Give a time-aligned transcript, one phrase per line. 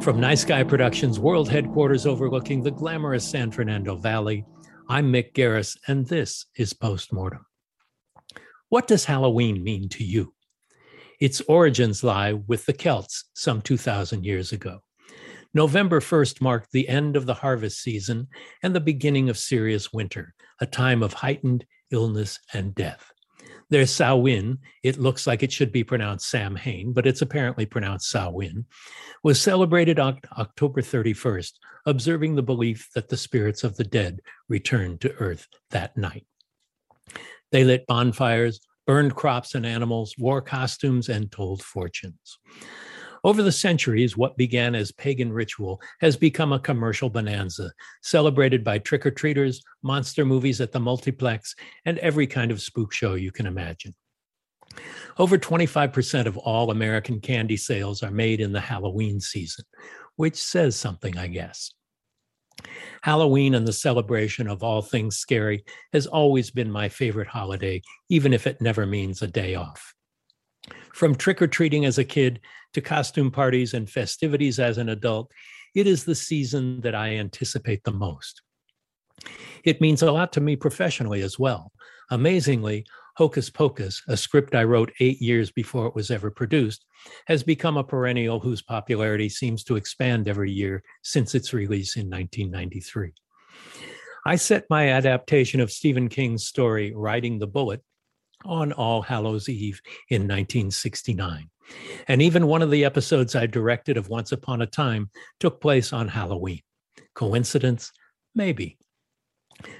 [0.00, 4.44] From Nice Guy Productions world headquarters overlooking the glamorous San Fernando Valley,
[4.88, 7.44] I'm Mick Garris, and this is Postmortem.
[8.68, 10.34] What does Halloween mean to you?
[11.20, 14.78] Its origins lie with the Celts some 2,000 years ago.
[15.52, 18.28] November 1st marked the end of the harvest season
[18.62, 23.10] and the beginning of serious winter, a time of heightened illness and death.
[23.70, 24.58] There's Samhain.
[24.82, 28.64] It looks like it should be pronounced Sam Samhain, but it's apparently pronounced Samhain.
[29.22, 31.52] Was celebrated on October 31st,
[31.86, 36.26] observing the belief that the spirits of the dead returned to earth that night.
[37.52, 42.38] They lit bonfires, burned crops and animals, wore costumes, and told fortunes.
[43.24, 48.78] Over the centuries, what began as pagan ritual has become a commercial bonanza, celebrated by
[48.78, 53.32] trick or treaters, monster movies at the multiplex, and every kind of spook show you
[53.32, 53.94] can imagine.
[55.18, 59.64] Over 25% of all American candy sales are made in the Halloween season,
[60.16, 61.72] which says something, I guess.
[63.02, 68.32] Halloween and the celebration of all things scary has always been my favorite holiday, even
[68.32, 69.94] if it never means a day off.
[70.92, 72.40] From trick or treating as a kid
[72.74, 75.30] to costume parties and festivities as an adult,
[75.74, 78.42] it is the season that I anticipate the most.
[79.64, 81.72] It means a lot to me professionally as well.
[82.10, 82.86] Amazingly,
[83.16, 86.84] Hocus Pocus, a script I wrote eight years before it was ever produced,
[87.26, 92.08] has become a perennial whose popularity seems to expand every year since its release in
[92.08, 93.12] 1993.
[94.24, 97.82] I set my adaptation of Stephen King's story, Riding the Bullet,
[98.44, 99.80] on All Hallows Eve
[100.10, 101.50] in 1969.
[102.06, 105.92] And even one of the episodes I directed of Once Upon a Time took place
[105.92, 106.60] on Halloween.
[107.14, 107.92] Coincidence?
[108.34, 108.78] Maybe.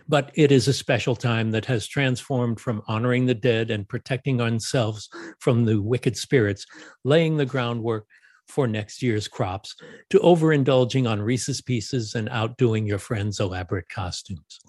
[0.09, 4.41] But it is a special time that has transformed from honoring the dead and protecting
[4.41, 6.67] ourselves from the wicked spirits,
[7.05, 8.07] laying the groundwork
[8.49, 9.77] for next year's crops,
[10.11, 14.61] to overindulging on Reese's Pieces and outdoing your friends' elaborate costumes.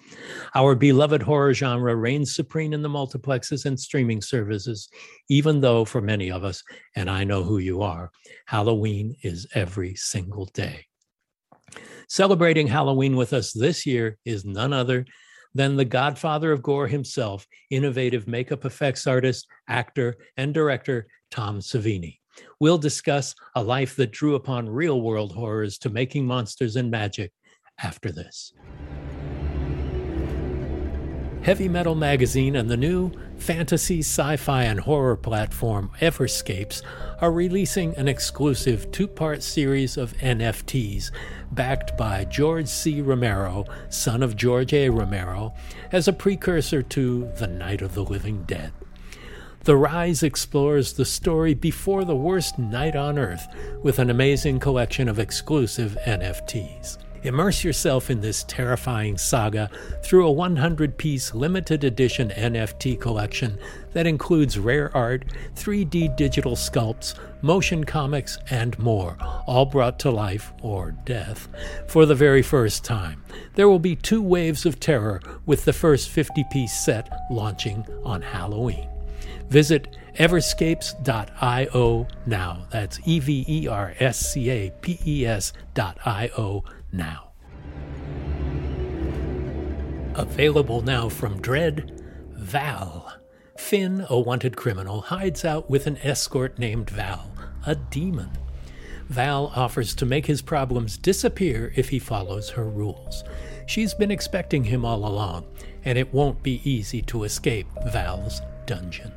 [0.53, 4.89] Our beloved horror genre reigns supreme in the multiplexes and streaming services,
[5.29, 6.61] even though for many of us,
[6.95, 8.11] and I know who you are,
[8.45, 10.85] Halloween is every single day.
[12.07, 15.05] Celebrating Halloween with us this year is none other
[15.53, 22.18] than the godfather of gore himself, innovative makeup effects artist, actor, and director Tom Savini.
[22.59, 27.31] We'll discuss a life that drew upon real world horrors to making monsters and magic
[27.81, 28.53] after this.
[31.41, 36.81] Heavy Metal Magazine and the new fantasy, sci fi, and horror platform Everscapes
[37.21, 41.11] are releasing an exclusive two part series of NFTs
[41.51, 43.01] backed by George C.
[43.01, 44.89] Romero, son of George A.
[44.89, 45.53] Romero,
[45.93, 48.73] as a precursor to The Night of the Living Dead.
[49.69, 53.47] The Rise explores the story before the worst night on Earth
[53.83, 56.97] with an amazing collection of exclusive NFTs.
[57.21, 59.69] Immerse yourself in this terrifying saga
[60.03, 63.59] through a 100 piece limited edition NFT collection
[63.93, 67.13] that includes rare art, 3D digital sculpts,
[67.43, 71.47] motion comics, and more, all brought to life, or death,
[71.87, 73.23] for the very first time.
[73.53, 78.23] There will be two waves of terror, with the first 50 piece set launching on
[78.23, 78.89] Halloween.
[79.49, 82.67] Visit everscapes.io now.
[82.71, 87.31] That's E V E R S C A P E S dot I O now.
[90.15, 92.03] Available now from Dread,
[92.33, 93.13] Val.
[93.57, 97.31] Finn, a wanted criminal, hides out with an escort named Val,
[97.65, 98.29] a demon.
[99.07, 103.23] Val offers to make his problems disappear if he follows her rules.
[103.65, 105.45] She's been expecting him all along,
[105.83, 109.11] and it won't be easy to escape Val's dungeon.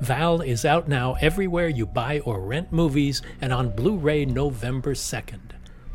[0.00, 4.92] Val is out now everywhere you buy or rent movies and on Blu ray November
[4.94, 5.52] 2nd.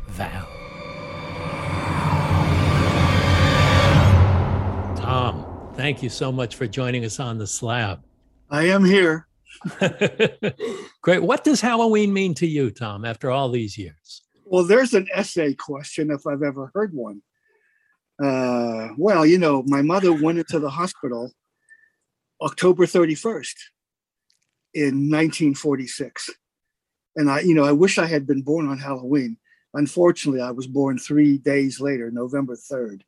[0.08, 0.46] Val.
[4.96, 8.02] Tom, thank you so much for joining us on the slab.
[8.50, 9.28] I am here.
[11.02, 11.22] Great.
[11.22, 14.22] What does Halloween mean to you, Tom, after all these years?
[14.44, 17.22] Well, there's an essay question if I've ever heard one.
[18.22, 21.32] Uh, well, you know, my mother went into the hospital
[22.40, 23.54] October 31st
[24.74, 26.30] in 1946.
[27.16, 29.36] And I, you know, I wish I had been born on Halloween.
[29.74, 33.02] Unfortunately, I was born three days later, November 3rd.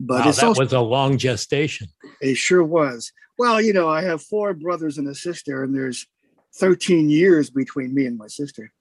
[0.00, 1.88] But wow, that also, was a long gestation.
[2.20, 3.12] It sure was.
[3.38, 6.06] Well, you know, I have four brothers and a sister, and there's
[6.56, 8.72] 13 years between me and my sister.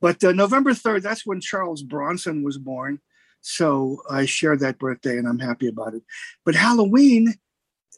[0.00, 3.00] But uh, November 3rd, that's when Charles Bronson was born.
[3.40, 6.02] So I share that birthday and I'm happy about it.
[6.44, 7.34] But Halloween,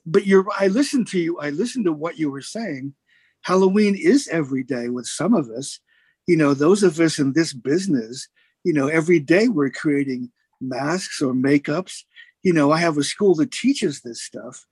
[0.07, 2.95] but you're, I listened to you, I listened to what you were saying.
[3.45, 5.79] Halloween is every day with some of us.
[6.27, 8.29] You know, those of us in this business,
[8.65, 10.33] you know, every day we're creating
[10.63, 12.05] masks or makeups.
[12.43, 14.67] You know, I have a school that teaches this stuff.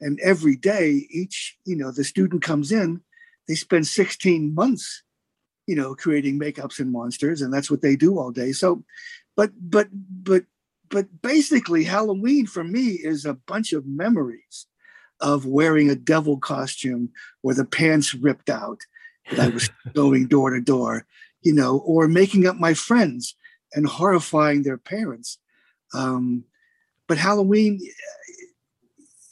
[0.00, 3.00] And every day, each, you know, the student comes in,
[3.46, 5.04] they spend 16 months,
[5.68, 8.50] you know, creating makeups and monsters, and that's what they do all day.
[8.50, 8.84] So,
[9.36, 10.44] but, but, but,
[10.88, 14.66] but basically, Halloween for me is a bunch of memories
[15.20, 17.10] of wearing a devil costume
[17.42, 18.80] or the pants ripped out
[19.30, 21.06] that I was going door to door,
[21.42, 23.34] you know, or making up my friends
[23.74, 25.38] and horrifying their parents.
[25.94, 26.44] Um,
[27.06, 27.80] but Halloween,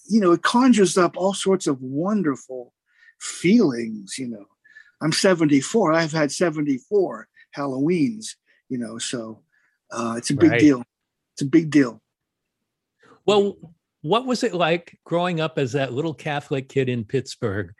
[0.08, 2.72] you know, it conjures up all sorts of wonderful
[3.18, 4.46] feelings, you know.
[5.02, 5.92] I'm 74.
[5.92, 8.36] I've had 74 Halloweens,
[8.68, 9.42] you know, so
[9.90, 10.60] uh, it's a big right.
[10.60, 10.82] deal.
[11.34, 12.00] It's a big deal.
[13.26, 13.56] Well,
[14.06, 17.74] what was it like growing up as that little Catholic kid in Pittsburgh?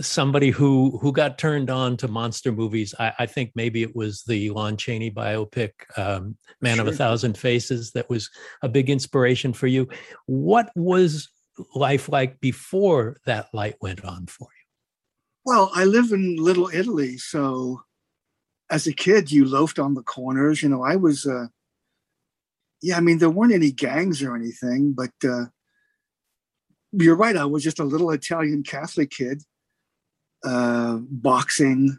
[0.00, 2.94] Somebody who who got turned on to monster movies.
[2.98, 6.86] I, I think maybe it was the Lon Chaney biopic, um, "Man sure.
[6.86, 8.30] of a Thousand Faces," that was
[8.62, 9.88] a big inspiration for you.
[10.26, 11.28] What was
[11.74, 14.64] life like before that light went on for you?
[15.44, 17.82] Well, I live in Little Italy, so
[18.70, 20.62] as a kid, you loafed on the corners.
[20.62, 21.26] You know, I was.
[21.26, 21.46] Uh,
[22.82, 25.46] yeah, I mean, there weren't any gangs or anything, but uh,
[26.98, 27.36] you're right.
[27.36, 29.42] I was just a little Italian Catholic kid,
[30.44, 31.98] uh, boxing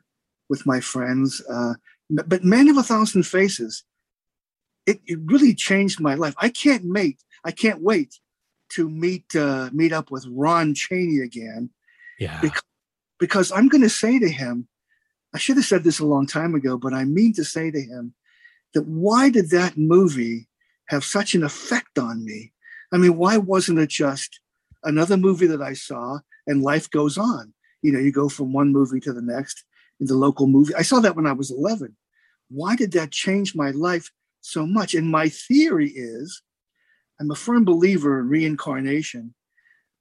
[0.49, 1.41] with my friends.
[1.49, 1.73] Uh,
[2.09, 3.83] but Man of a Thousand Faces,
[4.85, 6.33] it, it really changed my life.
[6.37, 7.21] I can't wait.
[7.43, 8.19] I can't wait
[8.69, 11.69] to meet uh, meet up with Ron Chaney again.
[12.19, 12.39] Yeah.
[12.41, 12.63] Because,
[13.19, 14.67] because I'm going to say to him,
[15.33, 17.79] I should have said this a long time ago, but I mean to say to
[17.79, 18.13] him
[18.73, 20.47] that why did that movie
[20.87, 22.53] have such an effect on me?
[22.91, 24.39] I mean, why wasn't it just
[24.83, 27.53] another movie that I saw, and life goes on.
[27.81, 29.63] You know, you go from one movie to the next
[29.99, 30.75] in the local movie.
[30.75, 31.95] I saw that when I was 11.
[32.49, 34.93] Why did that change my life so much?
[34.93, 36.41] And my theory is
[37.19, 39.33] I'm a firm believer in reincarnation.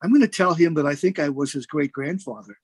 [0.03, 2.57] I'm going to tell him that I think I was his great grandfather.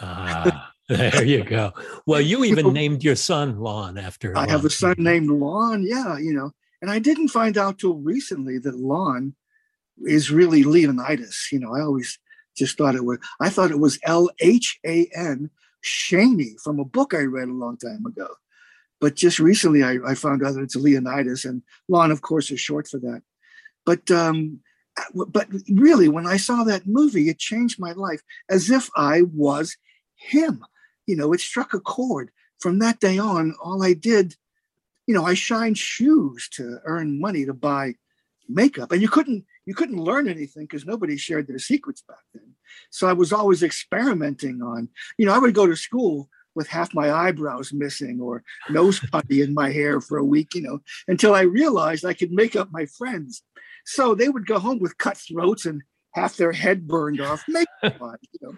[0.00, 1.72] Ah, there you go.
[2.06, 4.36] Well, you even you know, named your son Lon after.
[4.36, 4.48] I Lon.
[4.48, 5.84] have a son named Lon.
[5.86, 6.50] Yeah, you know,
[6.82, 9.34] and I didn't find out till recently that Lon
[10.04, 11.48] is really Leonidas.
[11.52, 12.18] You know, I always
[12.56, 15.50] just thought it was, I thought it was L H A N,
[15.84, 18.28] Shaney, from a book I read a long time ago.
[19.00, 22.60] But just recently I, I found out that it's Leonidas, and Lon, of course, is
[22.60, 23.22] short for that.
[23.86, 24.60] But um,
[25.14, 29.76] but really, when I saw that movie, it changed my life as if I was
[30.16, 30.64] him.
[31.06, 32.30] You know, it struck a chord.
[32.58, 34.36] From that day on, all I did,
[35.06, 37.94] you know, I shined shoes to earn money to buy
[38.50, 42.54] makeup, and you couldn't you couldn't learn anything because nobody shared their secrets back then.
[42.90, 44.88] So I was always experimenting on,
[45.18, 49.42] you know, I would go to school with half my eyebrows missing or nose putty
[49.42, 52.68] in my hair for a week, you know, until I realized I could make up
[52.72, 53.42] my friends.
[53.84, 55.82] So they would go home with cut throats and
[56.14, 57.42] half their head burned off.
[57.48, 57.90] Make you
[58.40, 58.56] know.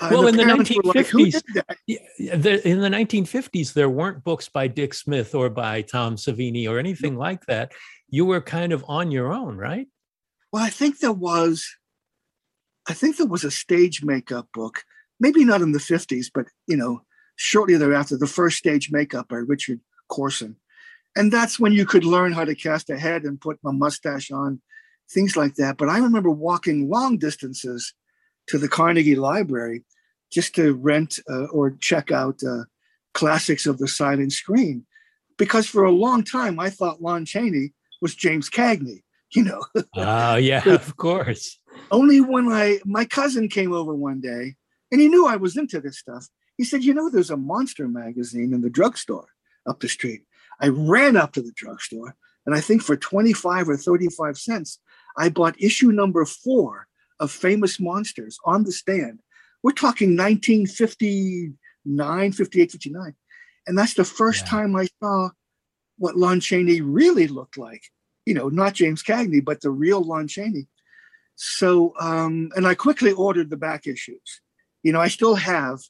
[0.00, 1.78] Uh, well, the in the 1950s, like,
[2.18, 6.80] the, in the 1950s, there weren't books by Dick Smith or by Tom Savini or
[6.80, 7.72] anything like that.
[8.10, 9.86] You were kind of on your own, right?
[10.56, 11.68] Well, I think there was,
[12.88, 14.84] I think there was a stage makeup book,
[15.20, 17.02] maybe not in the 50s, but you know,
[17.34, 20.56] shortly thereafter, the first stage makeup by Richard Corson.
[21.14, 24.30] And that's when you could learn how to cast a head and put a mustache
[24.30, 24.62] on,
[25.10, 25.76] things like that.
[25.76, 27.92] But I remember walking long distances
[28.48, 29.84] to the Carnegie Library
[30.32, 32.62] just to rent uh, or check out uh,
[33.12, 34.86] classics of the silent screen.
[35.36, 39.02] Because for a long time, I thought Lon Chaney was James Cagney,
[39.36, 39.64] you know.
[39.94, 41.58] Oh, yeah, of course.
[41.90, 44.56] Only when I, my cousin came over one day
[44.90, 46.26] and he knew I was into this stuff.
[46.56, 49.28] He said, You know, there's a monster magazine in the drugstore
[49.66, 50.22] up the street.
[50.60, 52.16] I ran up to the drugstore
[52.46, 54.78] and I think for 25 or 35 cents,
[55.16, 56.86] I bought issue number four
[57.18, 59.20] of Famous Monsters on the stand.
[59.62, 63.14] We're talking 1959, 58, 59.
[63.66, 64.50] And that's the first yeah.
[64.50, 65.30] time I saw
[65.98, 67.82] what Lon Chaney really looked like.
[68.26, 70.66] You know, not James Cagney, but the real Lon Chaney.
[71.36, 74.40] So, um, and I quickly ordered the back issues.
[74.82, 75.80] You know, I still have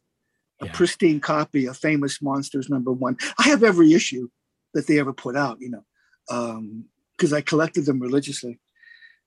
[0.60, 0.72] a yeah.
[0.72, 3.16] pristine copy of Famous Monsters number one.
[3.38, 4.28] I have every issue
[4.74, 5.84] that they ever put out, you know,
[7.16, 8.58] because um, I collected them religiously.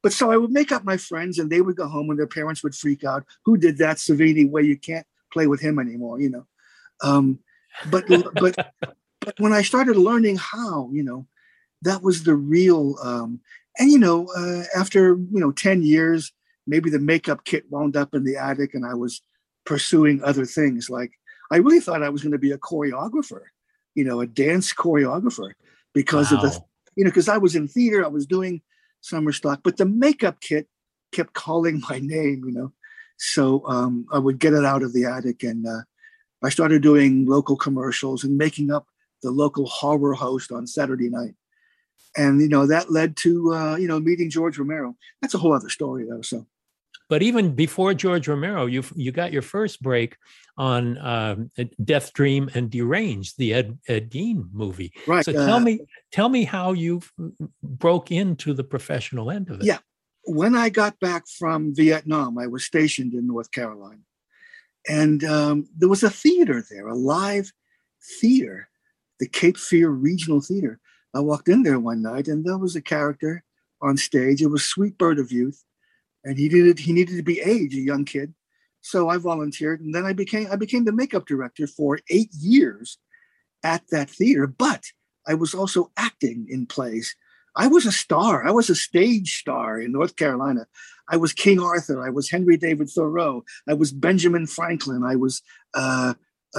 [0.02, 2.28] But so I would make up my friends and they would go home and their
[2.28, 3.26] parents would freak out.
[3.46, 6.46] Who did that Savini where you can't play with him anymore, you know?
[7.02, 7.40] Um,
[7.90, 8.74] but, but, but
[9.38, 11.28] when I started learning how, you know,
[11.82, 13.40] that was the real, um,
[13.78, 16.34] and, you know, uh, after, you know, 10 years,
[16.68, 19.22] maybe the makeup kit wound up in the attic and I was
[19.66, 20.90] pursuing other things.
[20.90, 21.12] Like
[21.52, 23.42] I really thought I was going to be a choreographer,
[23.96, 25.52] you know, a dance choreographer
[25.94, 26.38] because wow.
[26.38, 26.62] of the,
[26.96, 28.62] you know, because I was in theater, I was doing
[29.02, 30.68] summer stock, but the makeup kit
[31.12, 32.74] kept calling my name, you know.
[33.18, 35.82] So um, I would get it out of the attic, and uh,
[36.42, 38.88] I started doing local commercials and making up
[39.22, 41.36] the local horror host on Saturday night.
[42.18, 44.96] And you know that led to uh, you know meeting George Romero.
[45.22, 46.22] That's a whole other story, though.
[46.22, 46.48] So
[47.10, 50.16] but even before George Romero, you you got your first break
[50.58, 51.50] on um,
[51.84, 54.94] Death Dream and Deranged, the Ed, Ed Gein movie.
[55.08, 55.26] Right.
[55.26, 55.80] So tell uh, me
[56.12, 57.02] tell me how you
[57.64, 59.66] broke into the professional end of it.
[59.66, 59.80] Yeah.
[60.26, 64.02] When I got back from Vietnam, I was stationed in North Carolina,
[64.88, 67.52] and um, there was a theater there, a live
[68.22, 68.70] theater,
[69.20, 70.80] the Cape Fear Regional Theater.
[71.14, 73.44] I walked in there one night, and there was a character
[73.82, 74.42] on stage.
[74.42, 75.64] It was Sweet Bird of Youth
[76.24, 78.34] and he needed he needed to be aged, a young kid.
[78.82, 82.98] So I volunteered, and then I became I became the makeup director for eight years
[83.64, 84.48] at that theater.
[84.48, 84.86] But
[85.28, 87.16] I was also acting in plays.
[87.56, 88.48] I was a star.
[88.48, 90.68] I was a stage star in North Carolina.
[91.10, 92.06] I was King Arthur.
[92.06, 93.44] I was Henry David Thoreau.
[93.68, 95.04] I was Benjamin Franklin.
[95.04, 95.42] I was
[95.74, 96.14] uh,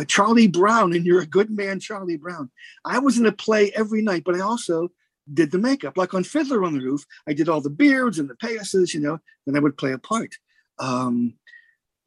[0.07, 2.51] Charlie Brown, and you're a good man, Charlie Brown.
[2.85, 4.91] I was in a play every night, but I also
[5.33, 5.97] did the makeup.
[5.97, 9.01] Like on Fiddler on the Roof, I did all the beards and the payasses, you
[9.01, 10.35] know, then I would play a part.
[10.79, 11.35] Um,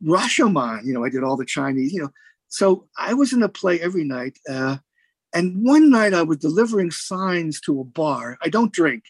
[0.04, 2.10] Rashomon, you know, I did all the Chinese, you know.
[2.48, 4.38] So I was in a play every night.
[4.50, 4.78] Uh,
[5.34, 8.38] and one night I was delivering signs to a bar.
[8.42, 9.06] I don't drink,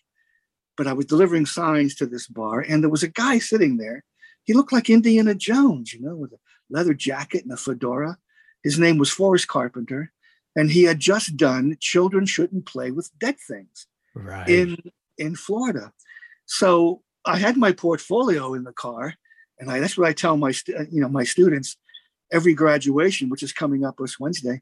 [0.77, 2.61] but I was delivering signs to this bar.
[2.61, 4.03] And there was a guy sitting there.
[4.45, 6.37] He looked like Indiana Jones, you know, with a
[6.69, 8.17] leather jacket and a fedora.
[8.63, 10.11] His name was Forrest Carpenter.
[10.55, 14.47] And he had just done Children Shouldn't Play with Dead Things right.
[14.47, 14.77] in
[15.17, 15.91] in Florida.
[16.45, 19.15] So I had my portfolio in the car,
[19.59, 21.77] and I, that's what I tell my uh, you know my students
[22.31, 24.61] every graduation, which is coming up this Wednesday,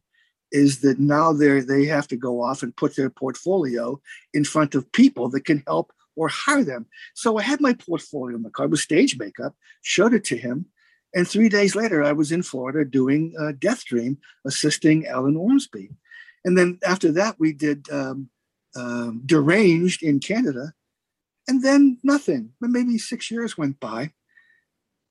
[0.52, 4.00] is that now they they have to go off and put their portfolio
[4.34, 6.86] in front of people that can help or hire them.
[7.16, 10.66] So I had my portfolio in the car with stage makeup, showed it to him,
[11.14, 15.90] and three days later I was in Florida doing uh, Death Dream, assisting Alan Ormsby,
[16.46, 17.90] and then after that we did.
[17.92, 18.30] Um,
[18.76, 20.74] um, deranged in Canada.
[21.48, 22.52] And then nothing.
[22.62, 24.12] Maybe six years went by.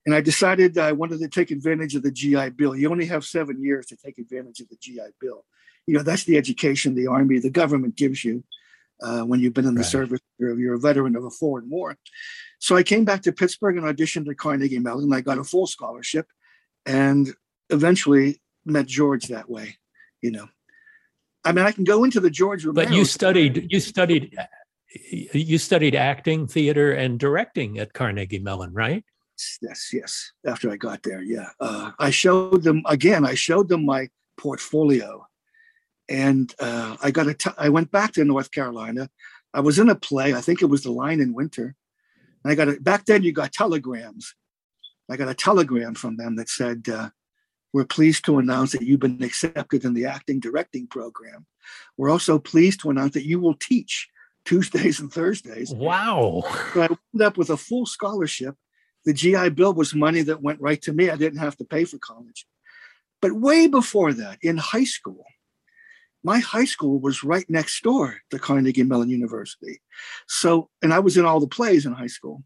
[0.06, 2.74] And I decided I wanted to take advantage of the GI Bill.
[2.74, 5.44] You only have seven years to take advantage of the GI Bill.
[5.86, 8.44] You know, that's the education the Army, the government gives you
[9.02, 9.90] uh, when you've been in the right.
[9.90, 11.96] service, you're, you're a veteran of a foreign war.
[12.58, 15.12] So I came back to Pittsburgh and auditioned at Carnegie Mellon.
[15.12, 16.26] I got a full scholarship
[16.84, 17.28] and
[17.70, 19.76] eventually met George that way,
[20.20, 20.48] you know.
[21.44, 22.86] I mean, I can go into the George Romero.
[22.86, 24.36] But you studied, you studied,
[25.32, 29.04] you studied acting, theater, and directing at Carnegie Mellon, right?
[29.62, 30.32] Yes, yes.
[30.46, 33.24] After I got there, yeah, uh, I showed them again.
[33.24, 35.26] I showed them my portfolio.
[36.10, 37.34] And uh, I got a.
[37.34, 39.08] T- I went back to North Carolina.
[39.54, 40.34] I was in a play.
[40.34, 41.76] I think it was The Lion in Winter.
[42.42, 43.22] And I got a, back then.
[43.22, 44.34] You got telegrams.
[45.08, 47.10] I got a telegram from them that said, uh,
[47.72, 51.46] "We're pleased to announce that you've been accepted in the acting directing program.
[51.96, 54.08] We're also pleased to announce that you will teach
[54.44, 56.42] Tuesdays and Thursdays." Wow!
[56.74, 58.56] So I ended up with a full scholarship.
[59.04, 61.08] The GI Bill was money that went right to me.
[61.08, 62.46] I didn't have to pay for college.
[63.22, 65.24] But way before that, in high school,
[66.22, 69.80] my high school was right next door to Carnegie Mellon University.
[70.28, 72.42] So, and I was in all the plays in high school.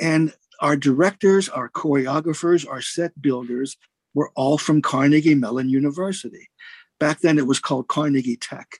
[0.00, 3.76] And our directors, our choreographers, our set builders
[4.14, 6.48] were all from Carnegie Mellon University.
[6.98, 8.78] Back then it was called Carnegie Tech.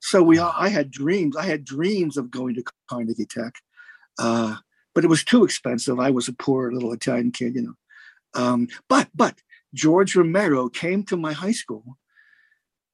[0.00, 1.36] So we all, I had dreams.
[1.36, 3.54] I had dreams of going to Carnegie Tech.
[4.18, 4.56] Uh,
[4.94, 6.00] but it was too expensive.
[6.00, 7.74] I was a poor little Italian kid, you know.
[8.34, 9.40] Um, but but
[9.74, 11.98] George Romero came to my high school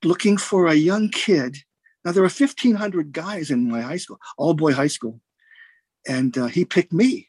[0.05, 1.59] looking for a young kid.
[2.05, 5.21] Now there were 1,500 guys in my high school, all boy high school,
[6.07, 7.29] and uh, he picked me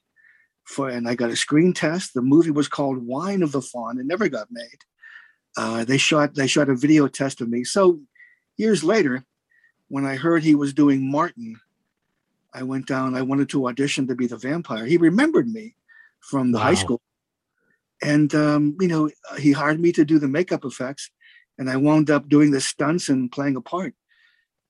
[0.64, 0.90] for.
[0.90, 2.14] And I got a screen test.
[2.14, 4.00] The movie was called Whine of the Fawn.
[4.00, 4.80] It never got made.
[5.56, 7.64] Uh, they shot they shot a video test of me.
[7.64, 8.00] So
[8.58, 9.24] years later,
[9.90, 11.60] when I heard he was doing Martin,
[12.54, 13.16] I went down.
[13.16, 14.86] I wanted to audition to be the vampire.
[14.86, 15.76] He remembered me
[16.20, 16.64] from the wow.
[16.64, 17.02] high school,
[18.02, 21.12] and um, you know he hired me to do the makeup effects
[21.58, 23.94] and I wound up doing the stunts and playing a part.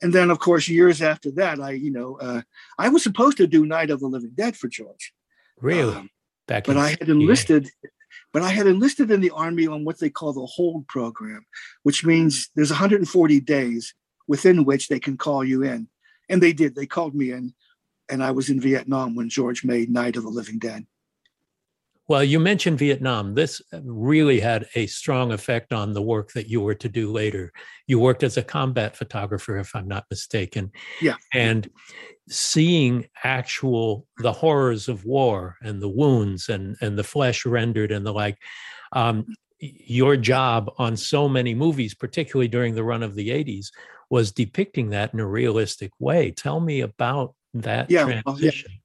[0.02, 2.42] And then, of course, years after that, I, you know, uh,
[2.78, 5.14] I was supposed to do Night of the Living Dead for George.
[5.62, 5.96] Really?
[5.96, 6.10] Um,
[6.46, 7.90] Back but I had enlisted, yeah.
[8.34, 11.46] but I had enlisted in the army on what they call the hold program,
[11.84, 13.94] which means there's 140 days
[14.28, 15.88] within which they can call you in,
[16.28, 16.76] and they did.
[16.76, 17.54] They called me in,
[18.10, 20.86] and I was in Vietnam when George made Night of the Living Dead.
[22.10, 23.34] Well, you mentioned Vietnam.
[23.34, 27.54] This really had a strong effect on the work that you were to do later.
[27.88, 30.72] You worked as a combat photographer, if I'm not mistaken.
[31.02, 31.16] Yeah.
[31.34, 31.70] And
[32.28, 38.06] seeing actual the horrors of war and the wounds and and the flesh rendered and
[38.06, 38.38] the like.
[38.92, 39.26] Um,
[39.60, 43.68] your job on so many movies, particularly during the run of the 80s,
[44.10, 46.32] was depicting that in a realistic way.
[46.32, 48.26] Tell me about that yeah, transition.
[48.26, 48.83] Well, yeah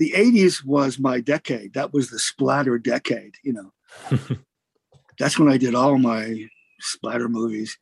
[0.00, 1.74] the 80s was my decade.
[1.74, 3.72] That was the splatter decade, you know.
[5.18, 6.48] That's when I did all my
[6.80, 7.76] splatter movies.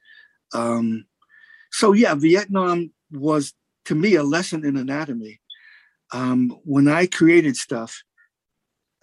[0.52, 1.07] Um,
[1.70, 3.54] so, yeah, Vietnam was
[3.85, 5.40] to me a lesson in anatomy.
[6.12, 8.02] Um, when I created stuff,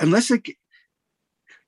[0.01, 0.49] unless it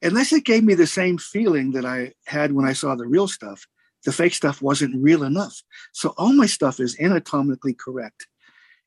[0.02, 3.30] unless it gave me the same feeling that I had when I saw the real
[3.30, 3.66] stuff,
[4.04, 5.62] the fake stuff wasn't real enough.
[5.94, 8.28] So all my stuff is anatomically correct.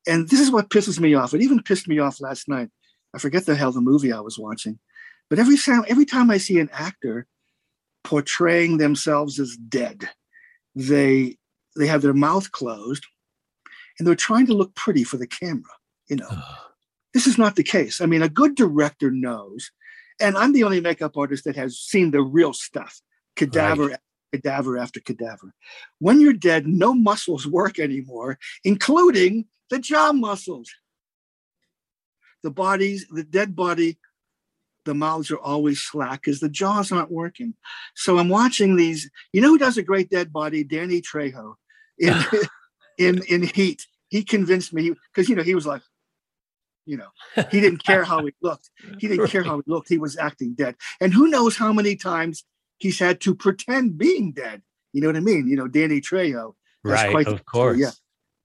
[0.07, 1.35] And this is what pisses me off.
[1.35, 2.69] It even pissed me off last night.
[3.15, 4.79] I forget the hell the movie I was watching.
[5.29, 7.27] But every time, every time I see an actor
[8.05, 10.09] portraying themselves as dead,
[10.75, 11.37] they
[11.77, 13.07] they have their mouth closed
[13.99, 15.63] and they're trying to look pretty for the camera.
[16.09, 16.43] You know,
[17.15, 18.01] this is not the case.
[18.01, 19.71] I mean, a good director knows,
[20.21, 23.01] and I'm the only makeup artist that has seen the real stuff,
[23.37, 23.99] cadaver right
[24.33, 25.53] cadaver after cadaver.
[25.99, 30.71] When you're dead, no muscles work anymore, including the jaw muscles.
[32.43, 33.99] The bodies, the dead body,
[34.85, 37.55] the mouths are always slack because the jaws aren't working.
[37.95, 39.11] So I'm watching these.
[39.33, 40.65] You know who does a great dead body?
[40.65, 41.55] Danny Trejo
[41.99, 42.15] in
[42.99, 43.87] in in Heat.
[44.09, 45.83] He convinced me because you know he was like,
[46.87, 47.09] you know,
[47.51, 48.71] he didn't care how he looked.
[48.99, 49.89] He didn't care how he looked.
[49.89, 50.75] He was acting dead.
[51.01, 52.45] And who knows how many times
[52.79, 54.63] he's had to pretend being dead.
[54.93, 55.47] You know what I mean?
[55.47, 56.55] You know, Danny Trejo.
[56.83, 57.79] That's right, of course.
[57.79, 57.91] Yeah.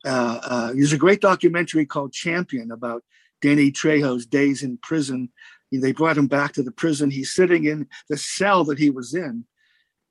[0.05, 3.03] Uh, uh, there's a great documentary called Champion about
[3.41, 5.29] Danny Trejo's days in prison.
[5.71, 7.09] They brought him back to the prison.
[7.09, 9.45] He's sitting in the cell that he was in,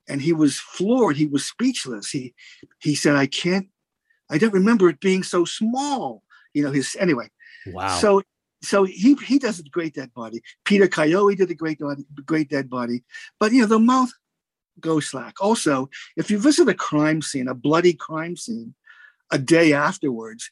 [0.09, 1.17] and he was floored.
[1.17, 2.11] He was speechless.
[2.11, 2.35] He
[2.81, 3.69] he said, "I can't.
[4.29, 7.31] I don't remember it being so small." You know, his anyway.
[7.67, 7.97] Wow.
[7.97, 8.23] So
[8.63, 10.43] so he he does a great dead body.
[10.65, 11.81] Peter Coyote did a great
[12.27, 13.05] great dead body,
[13.39, 14.11] but you know the mouth
[14.81, 15.35] goes slack.
[15.41, 18.75] Also, if you visit a crime scene, a bloody crime scene,
[19.31, 20.51] a day afterwards.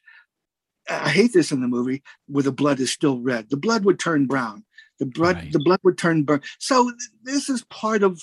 [0.91, 3.51] I hate this in the movie where the blood is still red.
[3.51, 4.65] The blood would turn brown.
[4.99, 5.53] The blood, right.
[5.53, 6.43] the blood would turn burn.
[6.59, 8.21] So this is part of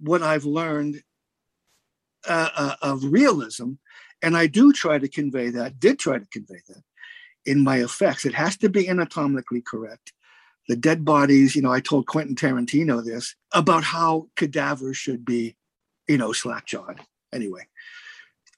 [0.00, 1.02] what I've learned
[2.28, 3.72] uh, uh, of realism,
[4.22, 5.80] and I do try to convey that.
[5.80, 6.82] Did try to convey that
[7.46, 8.24] in my effects.
[8.24, 10.12] It has to be anatomically correct.
[10.68, 15.56] The dead bodies, you know, I told Quentin Tarantino this about how cadavers should be,
[16.06, 17.00] you know, slack jawed.
[17.32, 17.66] Anyway,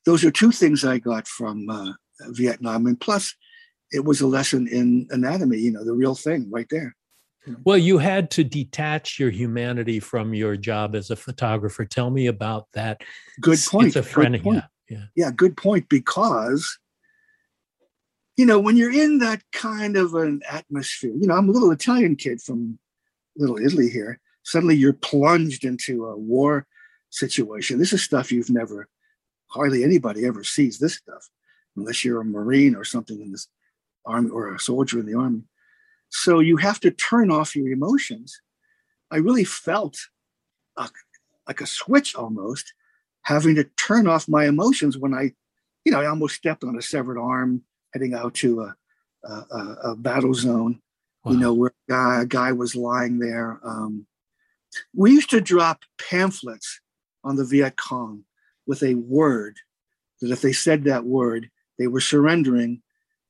[0.05, 1.93] those are two things I got from uh,
[2.31, 2.87] Vietnam.
[2.87, 3.35] And plus,
[3.91, 6.97] it was a lesson in anatomy, you know, the real thing right there.
[7.65, 11.85] Well, you had to detach your humanity from your job as a photographer.
[11.85, 13.03] Tell me about that.
[13.41, 13.95] Good point.
[13.95, 14.33] Schizophrenia.
[14.33, 14.65] Good point.
[14.88, 15.05] Yeah.
[15.17, 15.88] Yeah, good point.
[15.88, 16.79] Because,
[18.37, 21.73] you know, when you're in that kind of an atmosphere, you know, I'm a little
[21.73, 22.79] Italian kid from
[23.37, 24.21] little Italy here.
[24.45, 26.67] Suddenly you're plunged into a war
[27.11, 27.79] situation.
[27.79, 28.88] This is stuff you've never,
[29.53, 31.29] hardly anybody ever sees this stuff,
[31.77, 33.49] unless you're a Marine or something in this
[34.05, 35.43] army or a soldier in the army.
[36.11, 38.41] So you have to turn off your emotions.
[39.11, 39.97] I really felt
[40.77, 40.88] a,
[41.47, 42.73] like a switch almost,
[43.23, 45.33] having to turn off my emotions when I,
[45.85, 47.62] you know, I almost stepped on a severed arm
[47.93, 48.75] heading out to a,
[49.25, 50.81] a, a battle zone,
[51.25, 51.33] wow.
[51.33, 53.61] you know, where a guy, a guy was lying there.
[53.62, 54.07] Um,
[54.95, 56.81] we used to drop pamphlets
[57.23, 58.25] on the Viet Cong
[58.66, 59.59] with a word
[60.20, 62.83] that if they said that word, they were surrendering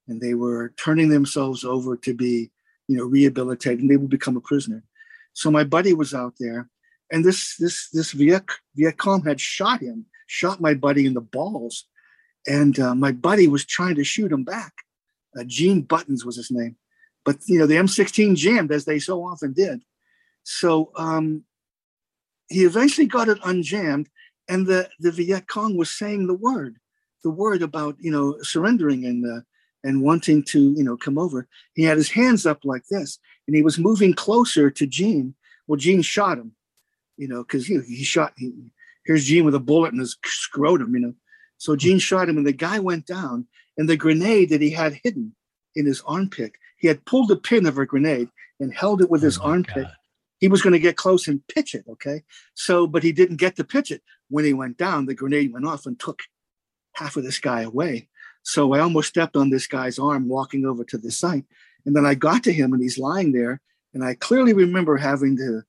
[0.08, 2.50] and they were turning themselves over to be,
[2.88, 4.82] you know, rehabilitated and they would become a prisoner.
[5.32, 6.68] So my buddy was out there
[7.10, 11.20] and this this this Viet, Viet Cong had shot him, shot my buddy in the
[11.20, 11.84] balls.
[12.46, 14.72] And uh, my buddy was trying to shoot him back.
[15.38, 16.76] Uh, Gene Buttons was his name.
[17.24, 19.82] But, you know, the M16 jammed as they so often did.
[20.42, 21.44] So um,
[22.48, 24.06] he eventually got it unjammed,
[24.52, 26.76] and the, the Viet Cong was saying the word,
[27.24, 29.40] the word about you know surrendering and uh,
[29.82, 31.48] and wanting to you know come over.
[31.74, 35.34] He had his hands up like this, and he was moving closer to Gene.
[35.66, 36.52] Well, Gene shot him,
[37.16, 38.34] you know, because you know, he shot.
[38.36, 38.52] He,
[39.06, 41.14] here's Gene with a bullet in his scrotum, you know.
[41.56, 43.46] So Gene shot him, and the guy went down.
[43.78, 45.34] And the grenade that he had hidden
[45.74, 48.28] in his armpit, he had pulled the pin of a grenade
[48.60, 49.84] and held it with oh his armpit.
[49.84, 49.96] God
[50.42, 51.84] he was going to get close and pitch it.
[51.88, 52.24] Okay.
[52.54, 54.02] So, but he didn't get to pitch it.
[54.32, 56.22] When he went down, the grenade went off and took
[56.94, 58.08] half of this guy away.
[58.42, 61.44] So I almost stepped on this guy's arm walking over to the site.
[61.84, 63.60] And then I got to him and he's lying there.
[63.92, 65.64] And I clearly remember having to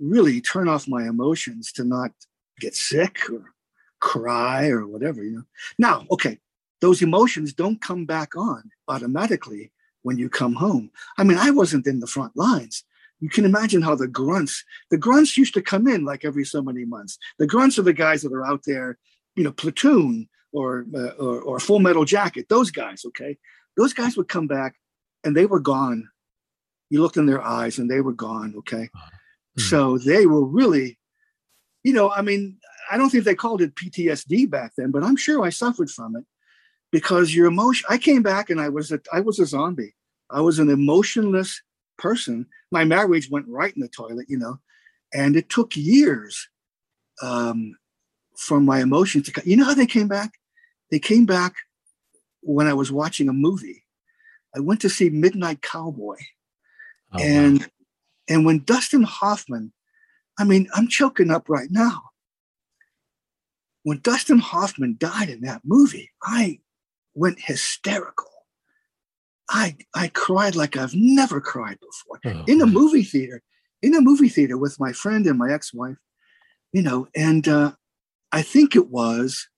[0.00, 2.12] really turn off my emotions to not
[2.58, 3.52] get sick or
[4.00, 5.44] cry or whatever, you know.
[5.78, 6.38] Now, okay,
[6.80, 10.90] those emotions don't come back on automatically when you come home.
[11.18, 12.82] I mean, I wasn't in the front lines
[13.20, 16.62] you can imagine how the grunts, the grunts used to come in like every so
[16.62, 17.18] many months.
[17.38, 18.98] The grunts are the guys that are out there,
[19.36, 23.36] you know, platoon or, uh, or, or full metal jacket, those guys, okay?
[23.76, 24.74] Those guys would come back
[25.22, 26.08] and they were gone.
[26.88, 28.88] You looked in their eyes and they were gone, okay?
[28.88, 29.60] Mm-hmm.
[29.60, 30.98] So they were really,
[31.84, 32.58] you know, I mean,
[32.90, 36.16] I don't think they called it PTSD back then, but I'm sure I suffered from
[36.16, 36.24] it
[36.90, 37.86] because your emotion.
[37.88, 39.94] I came back and I was a, I was a zombie.
[40.30, 41.60] I was an emotionless
[42.00, 42.46] person.
[42.72, 44.58] My marriage went right in the toilet, you know,
[45.12, 46.48] and it took years
[47.22, 47.76] um,
[48.36, 49.42] for my emotions to.
[49.44, 50.32] You know how they came back?
[50.90, 51.54] They came back
[52.40, 53.84] when I was watching a movie.
[54.56, 56.16] I went to see Midnight Cowboy,
[57.12, 57.66] oh, and wow.
[58.28, 59.72] and when Dustin Hoffman,
[60.38, 62.02] I mean, I'm choking up right now.
[63.82, 66.60] When Dustin Hoffman died in that movie, I
[67.14, 68.30] went hysterical.
[69.50, 73.42] I I cried like I've never cried before oh, in a movie theater,
[73.82, 75.96] in a movie theater with my friend and my ex-wife,
[76.72, 77.72] you know, and uh,
[78.30, 79.48] I think it was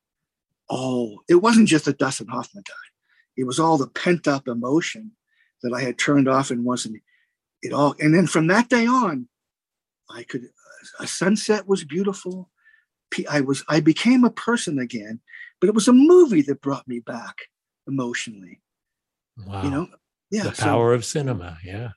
[0.68, 1.20] all.
[1.28, 2.92] It wasn't just that Dustin Hoffman died;
[3.36, 5.12] it was all the pent-up emotion
[5.62, 7.02] that I had turned off and wasn't
[7.60, 7.94] it all.
[8.00, 9.28] And then from that day on,
[10.10, 10.48] I could.
[10.98, 12.50] A sunset was beautiful.
[13.30, 13.62] I was.
[13.68, 15.20] I became a person again,
[15.60, 17.36] but it was a movie that brought me back
[17.86, 18.61] emotionally
[19.46, 19.62] Wow.
[19.62, 19.88] You know,
[20.30, 20.44] yeah.
[20.44, 21.58] The power so, of cinema.
[21.64, 21.90] Yeah.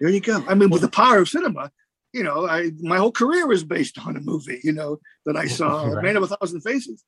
[0.00, 0.44] There you go.
[0.48, 1.70] I mean, with the power of cinema,
[2.12, 5.46] you know, I my whole career is based on a movie, you know, that I
[5.58, 6.02] saw, right.
[6.02, 7.04] Man of a Thousand Faces.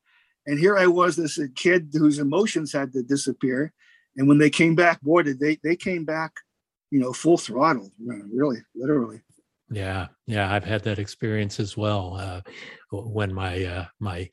[0.47, 3.73] And here I was, this kid whose emotions had to disappear.
[4.15, 6.31] And when they came back, boy, did they they came back,
[6.91, 7.91] you know, full throttle,
[8.31, 9.21] really, literally.
[9.69, 12.15] Yeah, yeah, I've had that experience as well.
[12.15, 12.41] Uh,
[12.91, 14.29] when my uh, my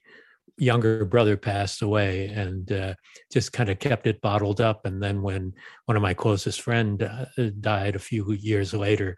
[0.59, 2.95] younger brother passed away and uh,
[3.33, 5.53] just kind of kept it bottled up and then when
[5.87, 7.25] one of my closest friend uh,
[7.61, 9.17] died a few years later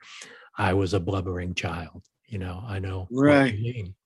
[0.59, 3.55] i was a blubbering child you know i know right.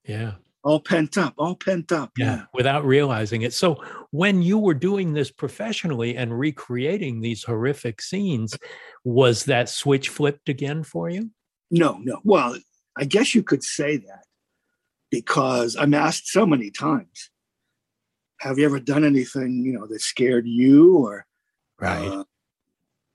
[0.07, 0.33] yeah.
[0.65, 2.25] All pent up all pent up yeah.
[2.25, 2.43] yeah.
[2.53, 3.55] without realizing it.
[3.55, 8.59] So when you were doing this professionally and recreating these horrific scenes
[9.05, 11.31] was that switch flipped again for you?
[11.71, 12.21] No no.
[12.25, 12.57] Well
[12.99, 14.25] i guess you could say that
[15.11, 17.31] because I'm asked so many times,
[18.41, 21.27] have you ever done anything, you know, that scared you or
[21.81, 22.07] right.
[22.07, 22.25] Uh,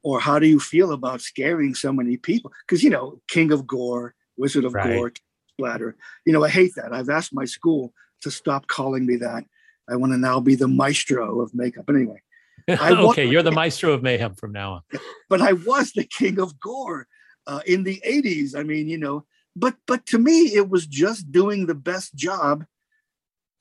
[0.06, 2.52] or how do you feel about scaring so many people?
[2.68, 4.96] Because you know, King of Gore, Wizard of right.
[4.96, 5.14] Gore,
[5.52, 5.96] Splatter.
[6.26, 6.94] You know, I hate that.
[6.94, 9.44] I've asked my school to stop calling me that.
[9.90, 11.86] I want to now be the maestro of makeup.
[11.86, 12.22] But anyway,
[12.70, 14.82] okay, you're the maestro of mayhem from now on.
[15.30, 17.08] But I was the king of gore.
[17.48, 18.58] uh, in the 80s.
[18.58, 22.66] I mean, you know, but but to me, it was just doing the best job.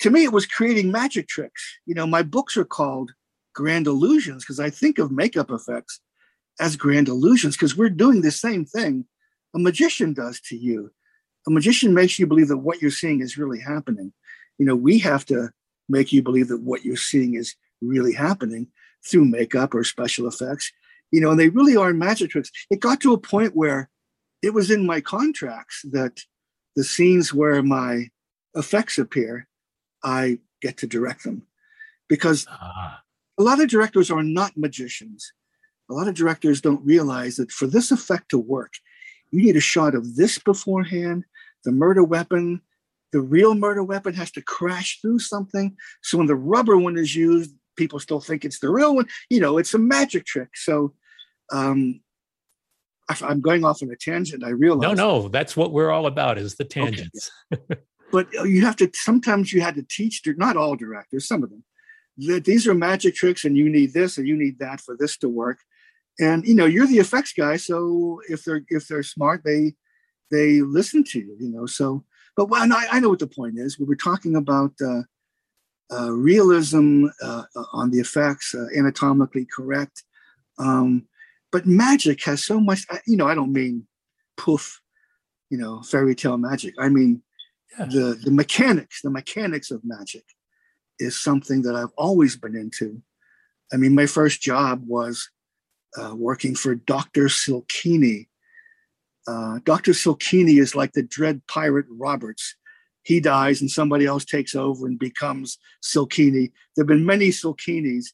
[0.00, 1.78] To me, it was creating magic tricks.
[1.86, 3.12] You know, my books are called
[3.54, 6.00] Grand Illusions because I think of makeup effects
[6.60, 9.06] as grand illusions because we're doing the same thing
[9.54, 10.90] a magician does to you.
[11.46, 14.12] A magician makes you believe that what you're seeing is really happening.
[14.58, 15.50] You know, we have to
[15.88, 18.68] make you believe that what you're seeing is really happening
[19.04, 20.72] through makeup or special effects.
[21.10, 22.50] You know, and they really are magic tricks.
[22.70, 23.90] It got to a point where
[24.42, 26.20] it was in my contracts that
[26.76, 28.08] the scenes where my
[28.54, 29.46] effects appear,
[30.02, 31.46] I get to direct them
[32.08, 33.00] because ah.
[33.38, 35.32] a lot of directors are not magicians.
[35.90, 38.72] A lot of directors don't realize that for this effect to work,
[39.30, 41.24] you need a shot of this beforehand,
[41.64, 42.60] the murder weapon.
[43.12, 45.76] The real murder weapon has to crash through something.
[46.02, 49.06] So when the rubber one is used, people still think it's the real one.
[49.28, 50.48] You know, it's a magic trick.
[50.54, 50.94] So
[51.52, 52.00] um,
[53.20, 54.44] I'm going off on a tangent.
[54.44, 54.88] I realize.
[54.88, 57.30] No, no, that's what we're all about is the tangents.
[57.52, 57.80] Okay.
[58.12, 58.90] but uh, you have to.
[58.94, 60.22] Sometimes you had to teach.
[60.24, 61.26] Not all directors.
[61.26, 61.64] Some of them.
[62.18, 65.16] That these are magic tricks, and you need this and you need that for this
[65.18, 65.58] to work.
[66.20, 69.74] And you know, you're the effects guy, so if they're if they're smart, they
[70.30, 71.36] they listen to you.
[71.40, 72.04] You know, so.
[72.34, 73.78] But well, I, I know what the point is.
[73.78, 75.02] We were talking about uh,
[75.92, 80.04] uh, realism uh, on the effects, uh, anatomically correct.
[80.58, 81.06] Um,
[81.52, 83.86] but magic has so much you know i don't mean
[84.36, 84.82] poof
[85.52, 86.74] you know fairy tale magic.
[86.78, 87.22] I mean
[87.78, 87.84] yeah.
[87.84, 90.24] the the mechanics the mechanics of magic
[90.98, 93.02] is something that i've always been into.
[93.72, 95.30] I mean my first job was
[96.00, 98.28] uh, working for dr silkini.
[99.28, 102.56] Uh, dr silkini is like the dread pirate roberts.
[103.02, 106.52] He dies and somebody else takes over and becomes silkini.
[106.74, 108.06] There have been many silkinis.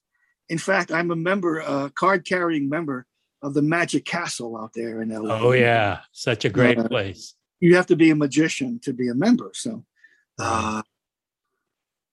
[0.48, 3.06] In fact i'm a member a card carrying member
[3.42, 5.38] of the Magic Castle out there in LA.
[5.40, 7.34] Oh yeah, such a great uh, place.
[7.60, 9.50] You have to be a magician to be a member.
[9.54, 9.84] So,
[10.38, 10.82] uh,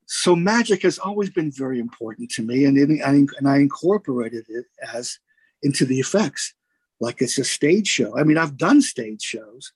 [0.05, 4.65] so magic has always been very important to me, and it, and I incorporated it
[4.93, 5.19] as
[5.63, 6.53] into the effects,
[6.99, 8.17] like it's a stage show.
[8.17, 9.73] I mean, I've done stage shows.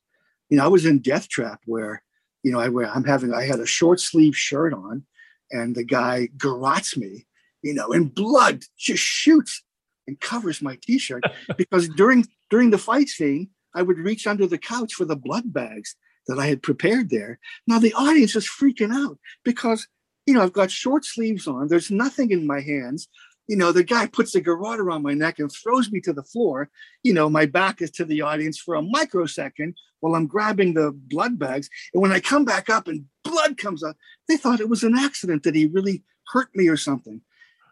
[0.50, 2.04] You know, I was in Death Trap where,
[2.44, 5.06] you know, I where I'm having I had a short sleeve shirt on,
[5.52, 7.26] and the guy garrots me,
[7.64, 9.64] you know, and blood just shoots
[10.10, 11.24] and covers my t-shirt
[11.58, 15.54] because during during the fight scene i would reach under the couch for the blood
[15.54, 15.96] bags
[16.28, 17.40] that i had prepared there.
[17.68, 19.88] Now the audience is freaking out because
[20.26, 23.08] you know i've got short sleeves on there's nothing in my hands.
[23.48, 26.24] You know the guy puts a garrote around my neck and throws me to the
[26.24, 26.70] floor.
[27.04, 30.92] You know my back is to the audience for a microsecond while i'm grabbing the
[30.92, 31.70] blood bags.
[31.94, 34.98] And when i come back up and blood comes out they thought it was an
[34.98, 37.22] accident that he really hurt me or something.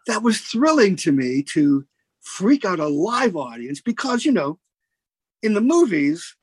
[0.08, 1.86] That was thrilling to me to
[2.22, 4.58] freak out a live audience because you know
[5.42, 6.36] in the movies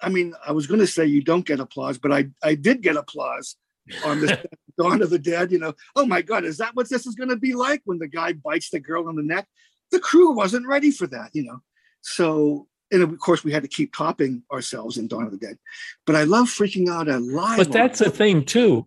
[0.00, 2.82] i mean i was going to say you don't get applause but i i did
[2.82, 3.56] get applause
[4.04, 5.74] on the dawn of the dead you know.
[5.94, 8.32] Oh my god is that what this is going to be like when the guy
[8.32, 9.46] bites the girl on the neck?
[9.90, 11.60] The crew wasn't ready for that you know.
[12.02, 15.58] So and of course we had to keep topping ourselves in dawn of the dead.
[16.04, 18.86] But i love freaking out a live but that's the thing too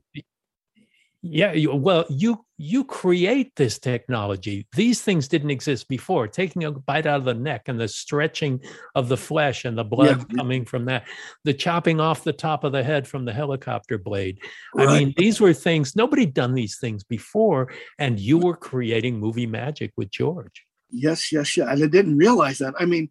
[1.22, 4.68] yeah, you, well, you you create this technology.
[4.74, 6.28] These things didn't exist before.
[6.28, 8.62] Taking a bite out of the neck and the stretching
[8.96, 10.38] of the flesh and the blood yeah.
[10.38, 11.08] coming from that,
[11.44, 14.40] the chopping off the top of the head from the helicopter blade.
[14.74, 14.88] Right.
[14.88, 19.48] I mean, these were things nobody done these things before, and you were creating movie
[19.48, 20.66] magic with George.
[20.90, 21.70] Yes, yes, yeah.
[21.70, 22.76] And I didn't realize that.
[22.80, 23.10] I mean,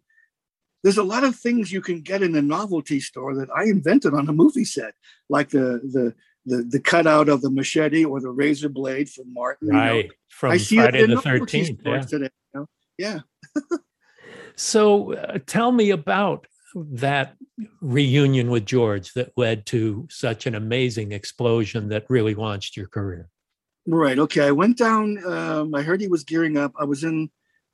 [0.83, 4.13] there's a lot of things you can get in a novelty store that I invented
[4.13, 4.93] on a movie set,
[5.29, 6.15] like the the
[6.49, 9.69] the the cutout of the machete or the razor blade from Martin.
[9.69, 9.95] Right.
[9.95, 10.09] You know?
[10.27, 11.79] From I see Friday the Thirteenth.
[11.85, 12.01] Yeah.
[12.01, 12.65] Today, you know?
[12.97, 13.19] yeah.
[14.55, 17.35] so uh, tell me about that
[17.81, 23.29] reunion with George that led to such an amazing explosion that really launched your career.
[23.87, 24.19] Right.
[24.19, 24.45] Okay.
[24.45, 25.23] I went down.
[25.25, 26.73] Um, I heard he was gearing up.
[26.79, 27.29] I was in.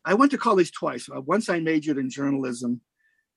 [0.06, 1.10] I went to college twice.
[1.10, 2.82] Uh, once I majored in journalism,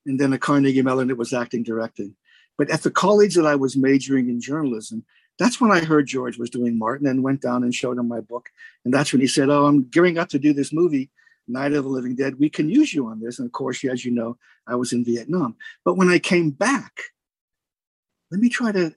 [0.06, 2.14] and then at Carnegie Mellon it was acting directing.
[2.56, 5.04] But at the college that I was majoring in journalism,
[5.38, 8.20] that's when I heard George was doing Martin and went down and showed him my
[8.20, 8.50] book.
[8.84, 11.10] And that's when he said, Oh, I'm gearing up to do this movie,
[11.46, 12.38] Night of the Living Dead.
[12.38, 13.38] We can use you on this.
[13.38, 15.56] And of course, as you know, I was in Vietnam.
[15.84, 17.00] But when I came back,
[18.30, 18.94] let me try to,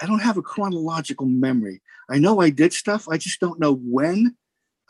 [0.00, 1.82] I don't have a chronological memory.
[2.10, 4.36] I know I did stuff, I just don't know when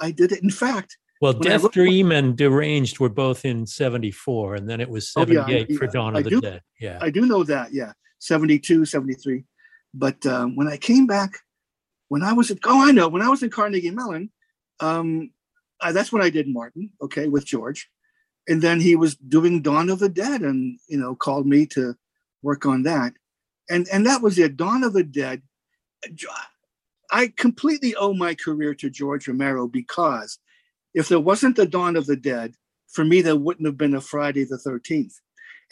[0.00, 0.42] I did it.
[0.42, 5.10] In fact, well, Death Dream and Deranged were both in 74, and then it was
[5.12, 6.62] 78 oh, yeah, for Dawn of I the do, Dead.
[6.78, 6.98] Yeah.
[7.00, 7.72] I do know that.
[7.72, 7.92] Yeah.
[8.18, 9.44] 72, 73.
[9.98, 11.38] But um, when I came back,
[12.08, 14.30] when I was at, oh, I know, when I was in Carnegie Mellon,
[14.80, 15.30] um,
[15.80, 17.88] I, that's when I did Martin, okay, with George.
[18.48, 21.96] and then he was doing Dawn of the Dead, and you know called me to
[22.42, 23.14] work on that,
[23.68, 24.56] and and that was it.
[24.56, 25.42] Dawn of the Dead.
[27.10, 30.38] I completely owe my career to George Romero because
[30.94, 32.54] if there wasn't the Dawn of the Dead,
[32.88, 35.20] for me there wouldn't have been a Friday the Thirteenth,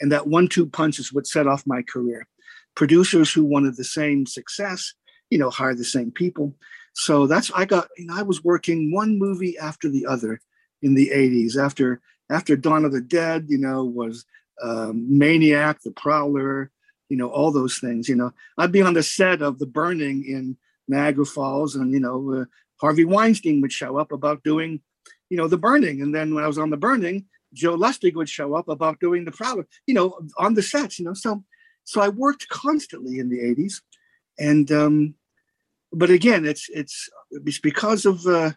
[0.01, 2.27] and that one-two punches would set off my career.
[2.75, 4.93] Producers who wanted the same success,
[5.29, 6.53] you know, hired the same people.
[6.93, 7.89] So that's I got.
[7.97, 10.41] You know, I was working one movie after the other
[10.81, 11.57] in the '80s.
[11.57, 14.25] After after Dawn of the Dead, you know, was
[14.61, 16.71] um, Maniac, The Prowler,
[17.09, 18.07] you know, all those things.
[18.07, 20.57] You know, I'd be on the set of The Burning in
[20.87, 22.45] Niagara Falls, and you know, uh,
[22.79, 24.81] Harvey Weinstein would show up about doing,
[25.29, 28.29] you know, The Burning, and then when I was on The Burning, Joe Lustig would
[28.29, 29.67] show up about doing The Prowler.
[29.85, 30.97] You know, on the sets.
[30.97, 31.43] You know, so
[31.85, 33.81] so I worked constantly in the '80s,
[34.37, 35.15] and um,
[35.93, 38.25] but again, it's it's it's because of.
[38.25, 38.51] Uh,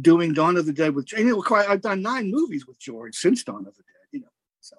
[0.00, 3.42] doing Dawn of the Dead with and it, I've done nine movies with George since
[3.42, 4.28] Dawn of the Dead, you know.
[4.60, 4.76] So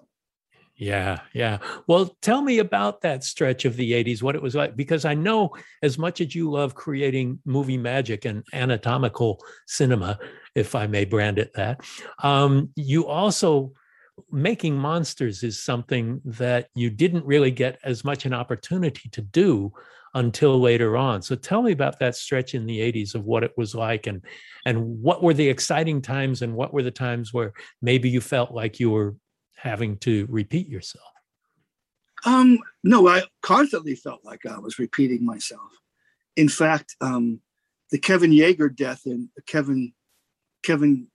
[0.76, 1.58] yeah, yeah.
[1.86, 5.14] Well, tell me about that stretch of the 80s, what it was like, because I
[5.14, 10.18] know as much as you love creating movie magic and anatomical cinema,
[10.54, 11.82] if I may brand it that,
[12.22, 13.72] um, you also
[14.30, 19.72] making monsters is something that you didn't really get as much an opportunity to do
[20.14, 21.22] until later on.
[21.22, 24.22] So tell me about that stretch in the 80s of what it was like and
[24.66, 28.52] and what were the exciting times and what were the times where maybe you felt
[28.52, 29.16] like you were
[29.56, 31.06] having to repeat yourself?
[32.24, 35.70] Um, no, I constantly felt like I was repeating myself.
[36.36, 37.40] In fact, um,
[37.90, 39.92] the Kevin Yagher death and Kevin
[40.62, 41.08] Kevin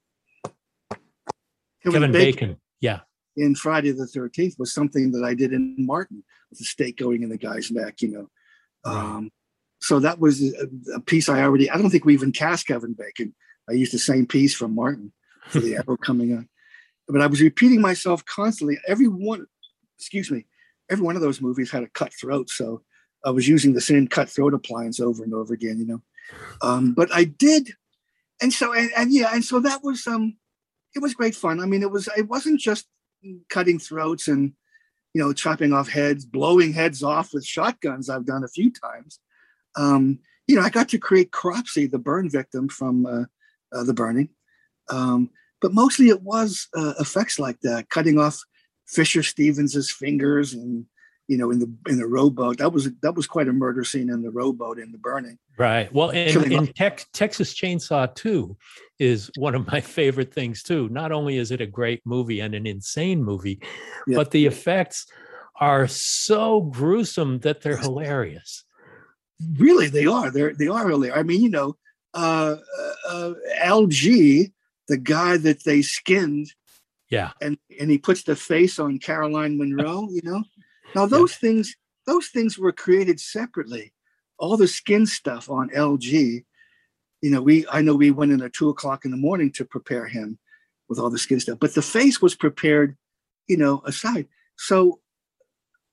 [1.84, 3.02] Kevin, Kevin Bacon, Bacon, yeah,
[3.36, 7.24] in Friday the Thirteenth was something that I did in Martin with the stake going
[7.24, 8.02] in the guy's neck.
[8.02, 8.30] You know,
[8.86, 9.32] um,
[9.80, 12.94] so that was a, a, piece I already, I don't think we even cast Kevin
[12.94, 13.34] Bacon.
[13.70, 15.12] I used the same piece from Martin
[15.50, 16.50] for the arrow coming on.
[17.08, 18.78] But I was repeating myself constantly.
[18.88, 19.46] Every one,
[19.98, 20.46] excuse me,
[20.90, 22.50] every one of those movies had a cut throat.
[22.50, 22.82] So
[23.26, 26.02] I was using the same cut throat appliance over and over again, you know.
[26.62, 27.72] Um, but I did,
[28.42, 30.36] and so and, and yeah, and so that was um,
[30.96, 31.60] it was great fun.
[31.60, 32.88] I mean, it was it wasn't just
[33.50, 34.54] cutting throats and
[35.18, 38.08] you know, chopping off heads, blowing heads off with shotguns.
[38.08, 39.20] I've done a few times.
[39.76, 43.24] Um, you know, I got to create Cropsy, the burn victim from uh,
[43.76, 44.30] uh, the burning.
[44.90, 48.40] Um, but mostly it was uh, effects like that, cutting off
[48.86, 50.86] Fisher Stevens's fingers and
[51.28, 52.58] you know in the in the rowboat.
[52.58, 55.38] That was that was quite a murder scene in the rowboat in the burning.
[55.58, 55.92] Right.
[55.94, 58.56] Well, in, in Tex, Texas Chainsaw 2
[59.00, 60.88] is one of my favorite things too.
[60.90, 63.60] Not only is it a great movie and an insane movie,
[64.08, 64.16] yeah.
[64.16, 65.08] but the effects
[65.60, 68.64] are so gruesome that they're hilarious.
[69.58, 70.32] Really, they are.
[70.32, 71.12] They're they are really.
[71.12, 71.76] I mean, you know,
[72.14, 72.56] uh,
[73.08, 74.52] uh, LG,
[74.88, 76.52] the guy that they skinned,
[77.10, 80.08] yeah, and and he puts the face on Caroline Munro.
[80.10, 80.44] You know,
[80.96, 81.50] now those yeah.
[81.50, 83.94] things those things were created separately
[84.40, 86.44] all the skin stuff on LG,
[87.22, 89.66] you know, we I know we went in at two o'clock in the morning to
[89.66, 90.38] prepare him
[90.88, 92.96] with all the skin stuff, but the face was prepared,
[93.48, 94.28] you know, aside.
[94.58, 95.00] So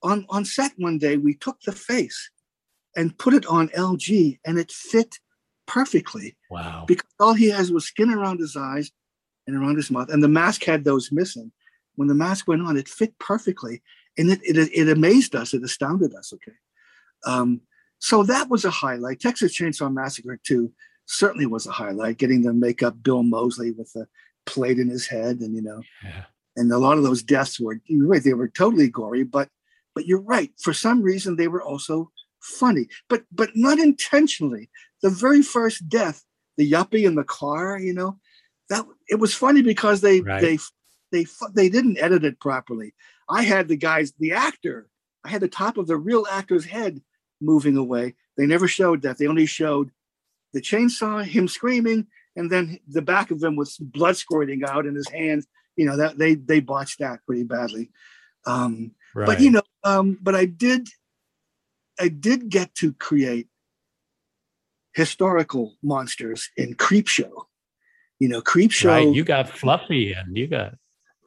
[0.02, 2.30] on on set one day, we took the face
[2.96, 5.18] and put it on LG, and it fit
[5.66, 6.36] perfectly.
[6.50, 6.84] Wow!
[6.86, 8.92] Because all he has was skin around his eyes
[9.46, 11.50] and around his mouth, and the mask had those missing.
[11.96, 13.82] When the mask went on, it fit perfectly,
[14.16, 15.54] and it it, it amazed us.
[15.54, 16.32] It astounded us.
[16.32, 16.56] Okay.
[17.26, 17.62] Um,
[17.98, 19.20] so that was a highlight.
[19.20, 20.70] Texas Chainsaw Massacre 2
[21.06, 24.06] certainly was a highlight, getting to make up Bill Moseley with the
[24.46, 25.38] plate in his head.
[25.40, 26.24] And, you know, yeah.
[26.56, 29.48] and a lot of those deaths were, you're right, they were totally gory, but,
[29.94, 30.50] but you're right.
[30.60, 34.68] For some reason, they were also funny, but, but not intentionally.
[35.02, 36.24] The very first death,
[36.56, 38.18] the yuppie in the car, you know,
[38.68, 40.42] that it was funny because they, right.
[40.42, 40.58] they,
[41.10, 42.94] they, they didn't edit it properly.
[43.28, 44.88] I had the guys, the actor,
[45.24, 47.00] I had the top of the real actor's head
[47.40, 48.14] moving away.
[48.36, 49.18] They never showed that.
[49.18, 49.90] They only showed
[50.52, 52.06] the chainsaw, him screaming,
[52.36, 55.46] and then the back of him with blood squirting out in his hands.
[55.76, 57.90] You know that they they botched that pretty badly.
[58.46, 59.26] Um, right.
[59.26, 60.88] But you know, um, but I did,
[61.98, 63.48] I did get to create
[64.94, 67.46] historical monsters in Creepshow.
[68.20, 68.88] You know, Creepshow.
[68.88, 69.08] Right.
[69.08, 70.74] You got Fluffy, and you got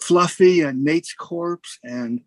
[0.02, 2.22] Fluffy and Nate's corpse, and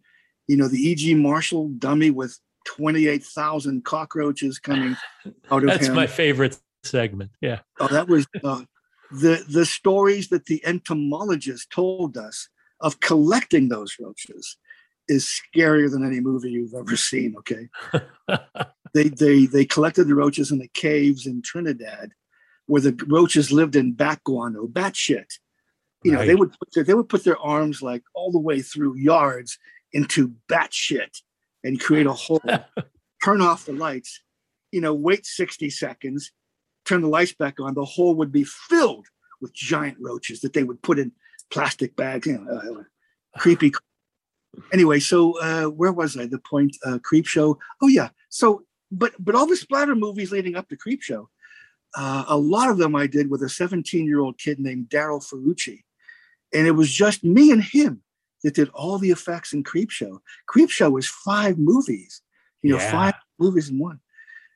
[0.49, 1.15] you know the E.G.
[1.15, 4.97] Marshall dummy with 28,000 cockroaches coming
[5.51, 5.95] out of That's him.
[5.95, 7.31] my favorite segment.
[7.41, 7.61] Yeah.
[7.79, 8.63] Oh, that was uh,
[9.11, 12.49] the the stories that the entomologist told us
[12.81, 14.57] of collecting those roaches
[15.09, 17.35] is scarier than any movie you've ever seen.
[17.39, 17.69] Okay.
[18.95, 22.13] they they they collected the roaches in the caves in Trinidad,
[22.67, 25.35] where the roaches lived in bat guano, bat shit.
[26.03, 28.63] You know, they would put their, they would put their arms like all the way
[28.63, 29.59] through yards
[29.93, 31.19] into bat shit
[31.63, 32.43] and create a hole,
[33.25, 34.23] turn off the lights,
[34.73, 36.33] you know, wait 60 seconds,
[36.87, 37.75] turn the lights back on.
[37.75, 39.07] The hole would be filled
[39.41, 41.13] with giant roaches that they would put in
[41.51, 42.83] plastic bags, you know, uh,
[43.39, 43.73] creepy.
[44.73, 46.27] Anyway, so uh, where was I?
[46.27, 47.59] The point, uh, Creep Show.
[47.83, 48.09] Oh yeah.
[48.31, 51.29] So, but but all the splatter movies leading up to Creep Show,
[51.97, 55.25] uh, a lot of them I did with a 17 year old kid named Darryl
[55.25, 55.83] Ferrucci,
[56.53, 58.03] and it was just me and him
[58.43, 60.23] that did all the effects in Creep Show.
[60.47, 62.23] Creep Show was five movies,
[62.63, 62.91] you know, Yeah.
[62.91, 64.01] five movies in one.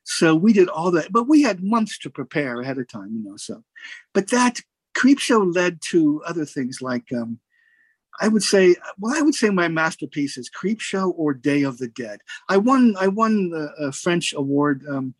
[0.05, 3.23] So we did all that, but we had months to prepare ahead of time, you
[3.23, 3.37] know.
[3.37, 3.65] So,
[4.13, 4.61] but that
[4.95, 7.41] Creep Show led to other things like, um,
[8.21, 11.79] I would say, well, I would say my masterpiece is Creep Show or Day of
[11.79, 12.21] the Dead.
[12.49, 14.85] I won, I won the uh, French award.
[14.89, 15.15] Um,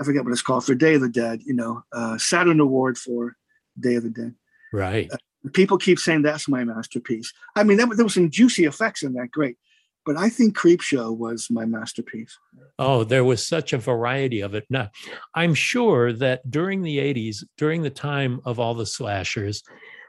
[0.00, 1.42] I forget what it's called for Day of the Dead.
[1.44, 3.36] You know, uh, Saturn Award for
[3.78, 4.34] Day of the Dead.
[4.72, 5.10] Right.
[5.52, 7.32] People keep saying that's my masterpiece.
[7.56, 9.56] I mean, that, there was some juicy effects in that, great.
[10.04, 12.36] But I think Creep Show was my masterpiece.
[12.78, 14.64] Oh, there was such a variety of it.
[14.68, 14.90] Now,
[15.34, 19.62] I'm sure that during the 80s, during the time of all the slashers,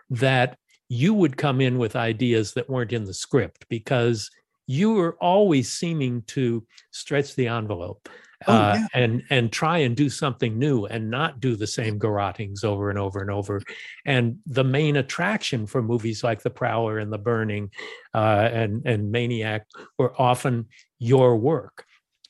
[0.10, 0.58] that
[0.90, 4.30] you would come in with ideas that weren't in the script because
[4.68, 8.10] you were always seeming to stretch the envelope
[8.48, 8.88] Oh, uh, yeah.
[8.94, 13.00] and and try and do something new and not do the same garottings over and
[13.00, 13.62] over and over.
[14.06, 17.72] And the main attraction for movies like The Prowler and The Burning
[18.14, 19.68] uh, and and Maniac
[19.98, 20.68] were often
[21.00, 21.86] your work.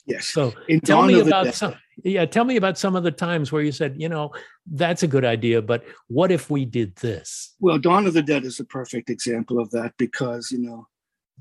[0.05, 0.25] Yes.
[0.25, 3.61] So In tell me about some yeah tell me about some of the times where
[3.61, 4.31] you said you know
[4.71, 8.45] that's a good idea but what if we did this Well, Dawn of the Dead
[8.45, 10.87] is a perfect example of that because, you know,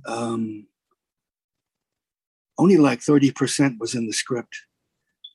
[0.07, 0.67] um,
[2.59, 4.57] only like 30% was in the script.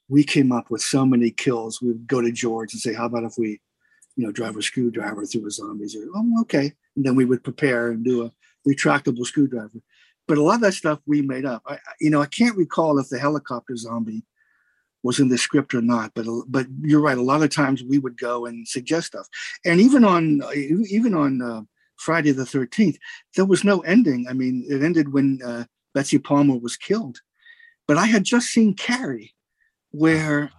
[0.10, 1.82] We came up with so many kills.
[1.82, 3.60] We would go to George and say, How about if we,
[4.16, 5.96] you know, drive a screwdriver through a zombies?
[5.96, 6.74] Or, oh, okay.
[6.96, 8.32] And then we would prepare and do a
[8.70, 9.82] retractable screwdriver.
[10.28, 11.64] But a lot of that stuff we made up.
[11.66, 14.24] I- you know, I can't recall if the helicopter zombie
[15.04, 16.12] was in the script or not.
[16.16, 17.18] But but you're right.
[17.18, 19.28] A lot of times we would go and suggest stuff,
[19.66, 20.42] and even on
[20.90, 21.62] even on uh,
[21.98, 22.98] Friday the Thirteenth,
[23.36, 24.28] there was no ending.
[24.30, 27.22] I mean, it ended when uh, Betsy Palmer was killed.
[27.88, 29.34] But I had just seen Carrie,
[29.92, 30.52] where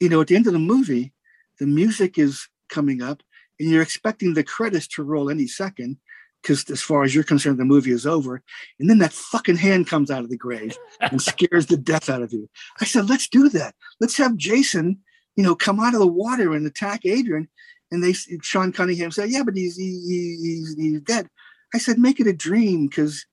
[0.00, 1.12] you know at the end of the movie,
[1.60, 3.22] the music is coming up,
[3.60, 5.98] and you're expecting the credits to roll any second.
[6.42, 8.42] Because as far as you're concerned, the movie is over,
[8.80, 12.20] and then that fucking hand comes out of the grave and scares the death out
[12.22, 12.48] of you.
[12.80, 13.76] I said, let's do that.
[14.00, 14.98] Let's have Jason,
[15.36, 17.46] you know, come out of the water and attack Adrienne.
[17.92, 21.28] And they, Sean Cunningham said, yeah, but he's he, he- he's he's dead.
[21.72, 23.24] I said, make it a dream because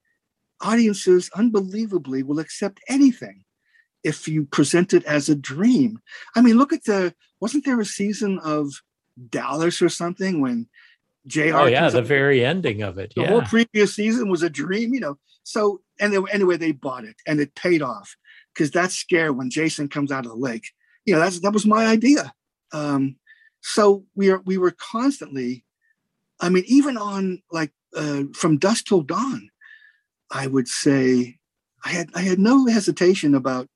[0.62, 3.44] audiences unbelievably will accept anything
[4.04, 6.00] if you present it as a dream.
[6.36, 8.72] I mean, look at the wasn't there a season of
[9.30, 10.68] Dallas or something when
[11.28, 11.62] J.R.
[11.62, 15.00] oh yeah the very ending of it the whole previous season was a dream, you
[15.00, 15.18] know.
[15.44, 18.16] So and they, anyway, they bought it and it paid off
[18.54, 20.72] because that scare when Jason comes out of the lake,
[21.06, 22.34] you know, that's that was my idea.
[22.72, 23.18] Um,
[23.62, 25.66] so we are we were constantly,
[26.40, 29.50] I mean, even on like uh, from dusk till dawn,
[30.32, 31.40] I would say
[31.84, 33.68] I had I had no hesitation about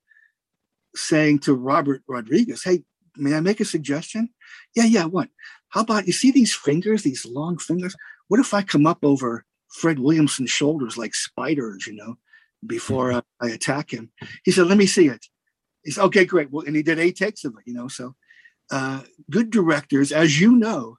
[0.96, 2.84] saying to Robert Rodriguez, "Hey,
[3.18, 4.30] may I make a suggestion?"
[4.76, 5.06] Yeah, yeah.
[5.06, 5.30] What?
[5.70, 7.96] How about you see these fingers, these long fingers?
[8.28, 12.18] What if I come up over Fred Williamson's shoulders like spiders, you know,
[12.66, 14.12] before uh, I attack him?
[14.44, 15.26] He said, "Let me see it."
[15.84, 17.88] He said, "Okay, great." Well, and he did eight takes of it, you know.
[17.88, 18.16] So,
[18.72, 20.98] uh, good directors, as you know,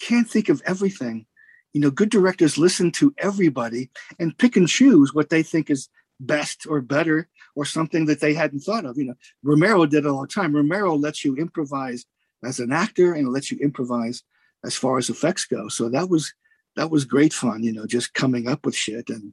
[0.00, 1.26] can't think of everything.
[1.72, 5.88] You know, good directors listen to everybody and pick and choose what they think is
[6.20, 8.98] best or better or something that they hadn't thought of.
[8.98, 10.54] You know, Romero did it all the time.
[10.54, 12.04] Romero lets you improvise
[12.44, 14.22] as an actor and lets you improvise
[14.64, 15.68] as far as effects go.
[15.68, 16.32] So that was
[16.76, 17.62] that was great fun.
[17.62, 19.32] You know, just coming up with shit and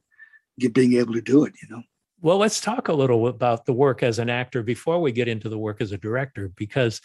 [0.60, 1.54] get, being able to do it.
[1.62, 1.84] You know.
[2.22, 5.50] well let's talk a little about the work as an actor before we get into
[5.50, 7.02] the work as a director because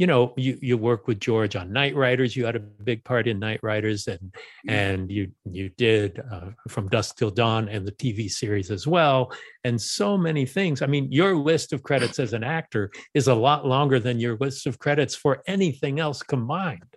[0.00, 2.34] you know you you work with george on Knightriders.
[2.34, 4.34] You had a big part in Knightriders and
[4.66, 9.30] and you you did uh, from dusk till dawn and the tv series as well
[9.62, 10.80] and so many things.
[10.80, 14.38] I mean your list of credits as an actor is a lot longer than your
[14.40, 16.96] list of credits for anything else combined.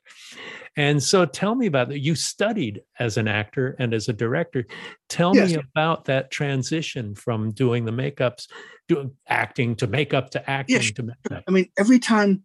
[0.78, 2.00] And so tell me about that.
[2.00, 4.66] You studied as an actor and as a director.
[5.10, 5.50] Tell Yes.
[5.50, 8.48] me about that transition from doing the makeups
[8.88, 11.44] doing acting to makeup to acting Yes, to makeup.
[11.48, 12.44] I mean, every time,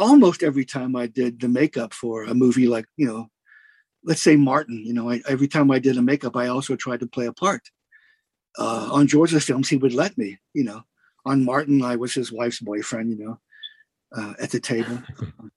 [0.00, 3.28] almost every time I did the makeup for a movie like, you know,
[4.02, 7.00] let's say Martin, you know, I, every time I did a makeup, I also tried
[7.00, 7.62] to play a part.
[8.58, 10.82] Uh, on George's films, he would let me, you know.
[11.26, 13.40] On Martin, I was his wife's boyfriend, you know,
[14.16, 15.02] uh, at the table.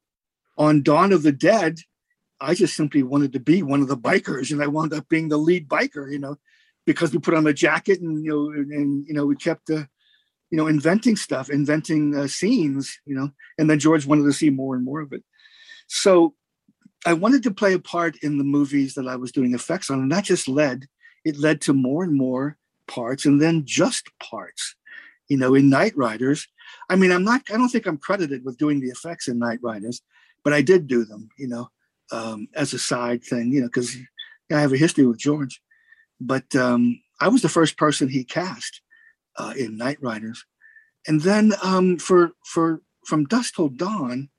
[0.57, 1.79] on Dawn of the Dead,
[2.39, 5.29] I just simply wanted to be one of the bikers, and I wound up being
[5.29, 6.11] the lead biker.
[6.11, 6.37] You know,
[6.85, 9.69] because we put on a jacket and you know and, and you know we kept
[9.69, 9.83] uh,
[10.53, 12.99] you know inventing stuff, inventing uh, scenes.
[13.07, 15.23] You know, and then George wanted to see more and more of it.
[15.87, 16.35] So
[17.07, 19.99] I wanted to play a part in the movies that I was doing effects on,
[19.99, 20.85] and that just led
[21.25, 24.75] it led to more and more parts, and then just parts.
[25.27, 26.45] You know, in Knightriders,
[26.87, 27.41] I mean, I'm not.
[27.49, 30.01] I don't think I'm credited with doing the effects in Knightriders,
[30.43, 31.29] but I did do them.
[31.35, 31.69] You know,
[32.11, 33.51] um, as a side thing.
[33.51, 33.97] You know, because
[34.51, 35.63] I have a history with George.
[36.21, 38.82] But um, I was the first person he cast
[39.37, 40.39] uh, in Knightriders,
[41.07, 44.29] and then um, for for from Dusk Till Dawn,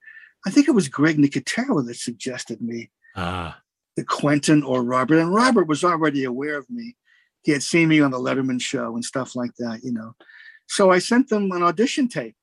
[0.46, 3.60] I think it was Greg Nicotero that suggested me Ah,
[3.96, 6.96] to Quentin or Robert, and Robert was already aware of me.
[7.42, 10.14] He had seen me on the Letterman show and stuff like that, you know.
[10.66, 12.34] So I sent them an audition tape.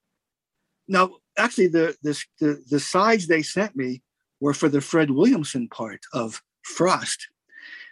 [0.87, 4.01] Now, actually, the the the, the sides they sent me
[4.39, 7.27] were for the Fred Williamson part of Frost,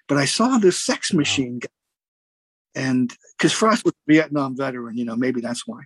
[0.07, 1.69] but I saw this Sex Machine, guy,
[2.75, 5.81] and because Frost was a Vietnam veteran, you know, maybe that's why.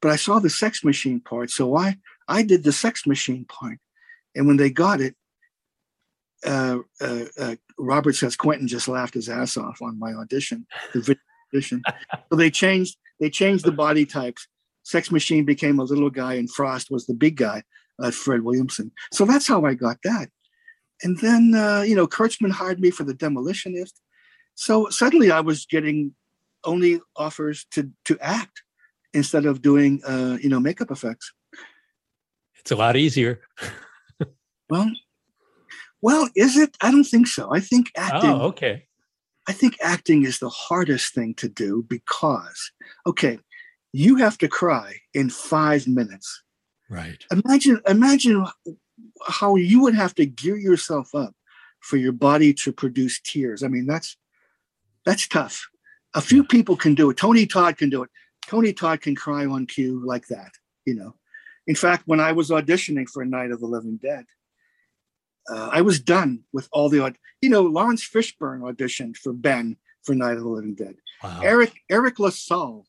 [0.00, 1.96] But I saw the Sex Machine part, so I
[2.28, 3.78] I did the Sex Machine part,
[4.34, 5.14] and when they got it,
[6.44, 11.00] uh, uh, uh, Robert says Quentin just laughed his ass off on my audition, the
[11.00, 11.22] video
[11.52, 11.82] audition.
[12.30, 14.48] so they changed they changed the body types.
[14.84, 17.62] Sex Machine became a little guy, and Frost was the big guy,
[18.02, 18.90] uh, Fred Williamson.
[19.12, 20.28] So that's how I got that.
[21.02, 23.92] And then uh, you know Kurtzman hired me for the Demolitionist.
[24.54, 26.14] So suddenly I was getting
[26.64, 28.62] only offers to to act
[29.12, 31.32] instead of doing uh, you know makeup effects.
[32.58, 33.40] it's a lot easier.
[34.70, 34.90] Well,
[36.00, 36.78] well, is it?
[36.80, 37.52] I don't think so.
[37.52, 38.30] I think acting.
[38.30, 38.86] Oh, okay.
[39.46, 42.72] I think acting is the hardest thing to do because,
[43.06, 43.38] okay,
[43.92, 46.42] you have to cry in five minutes.
[46.88, 47.22] Right.
[47.30, 48.46] Imagine, imagine
[49.26, 51.34] how you would have to gear yourself up
[51.80, 53.62] for your body to produce tears.
[53.62, 54.16] I mean, that's
[55.04, 55.68] that's tough.
[56.14, 57.16] A few people can do it.
[57.16, 58.10] Tony Todd can do it.
[58.46, 60.52] Tony Todd can cry on cue like that.
[60.84, 61.14] You know.
[61.66, 64.24] In fact, when I was auditioning for Night of the Living Dead,
[65.48, 69.76] uh, I was done with all the aud- you know Laurence Fishburne auditioned for Ben
[70.02, 70.96] for Night of the Living Dead.
[71.22, 71.40] Wow.
[71.42, 72.86] Eric Eric LaSalle,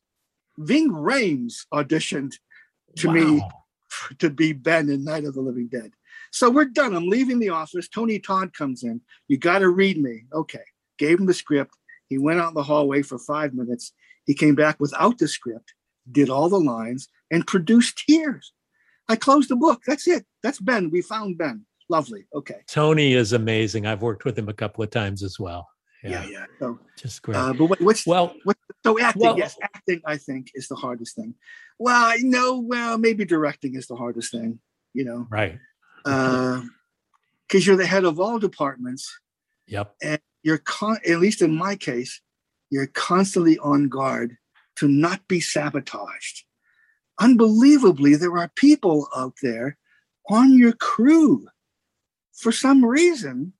[0.58, 2.34] Ving Rhames auditioned
[2.96, 3.50] to me Wow.
[4.18, 5.92] to be Ben in Night of the Living Dead.
[6.32, 6.94] So we're done.
[6.96, 7.88] I'm leaving the office.
[7.88, 9.00] Tony Todd comes in.
[9.28, 10.24] You got to read me.
[10.32, 10.64] Okay.
[10.98, 11.74] Gave him the script.
[12.08, 13.92] He went out in the hallway for five minutes.
[14.24, 15.74] He came back without the script,
[16.10, 18.52] did all the lines, and produced tears.
[19.08, 19.82] I closed the book.
[19.86, 20.24] That's it.
[20.42, 20.90] That's Ben.
[20.90, 21.66] We found Ben.
[21.88, 22.24] Lovely.
[22.34, 22.60] Okay.
[22.66, 23.86] Tony is amazing.
[23.86, 25.68] I've worked with him a couple of times as well.
[26.02, 26.44] Yeah, yeah.
[26.58, 27.36] So, Just great.
[27.36, 28.34] uh, but what, what's well,
[28.84, 29.22] so acting?
[29.22, 30.02] well- yes, acting.
[30.04, 31.34] I think is the hardest thing.
[31.78, 32.60] Well, I know.
[32.60, 34.58] Well, maybe directing is the hardest thing.
[34.92, 35.58] You know, right.
[36.04, 39.18] because you're the head of all departments.
[39.66, 39.96] Yep.
[40.44, 42.20] You're con- at least in my case,
[42.70, 44.36] you're constantly on guard
[44.76, 46.44] to not be sabotaged.
[47.20, 49.76] Unbelievably, there are people out there
[50.30, 51.46] on your crew
[52.32, 53.52] for some reason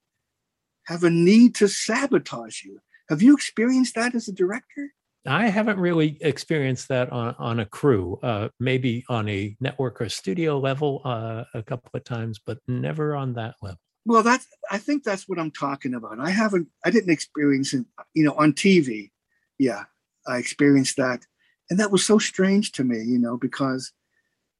[0.87, 2.81] have a need to sabotage you.
[3.09, 4.93] Have you experienced that as a director?
[5.27, 10.11] I haven't really experienced that on, on a crew, uh, maybe on a network or
[10.11, 13.79] studio level uh, a couple of times, but never on that level.
[14.07, 16.21] Well, that's I think that's what I'm talking about.
[16.21, 17.85] I haven't I didn't experience it,
[18.15, 19.11] you know, on TV.
[19.59, 19.85] Yeah,
[20.27, 21.25] I experienced that.
[21.71, 23.93] And that was so strange to me, you know, because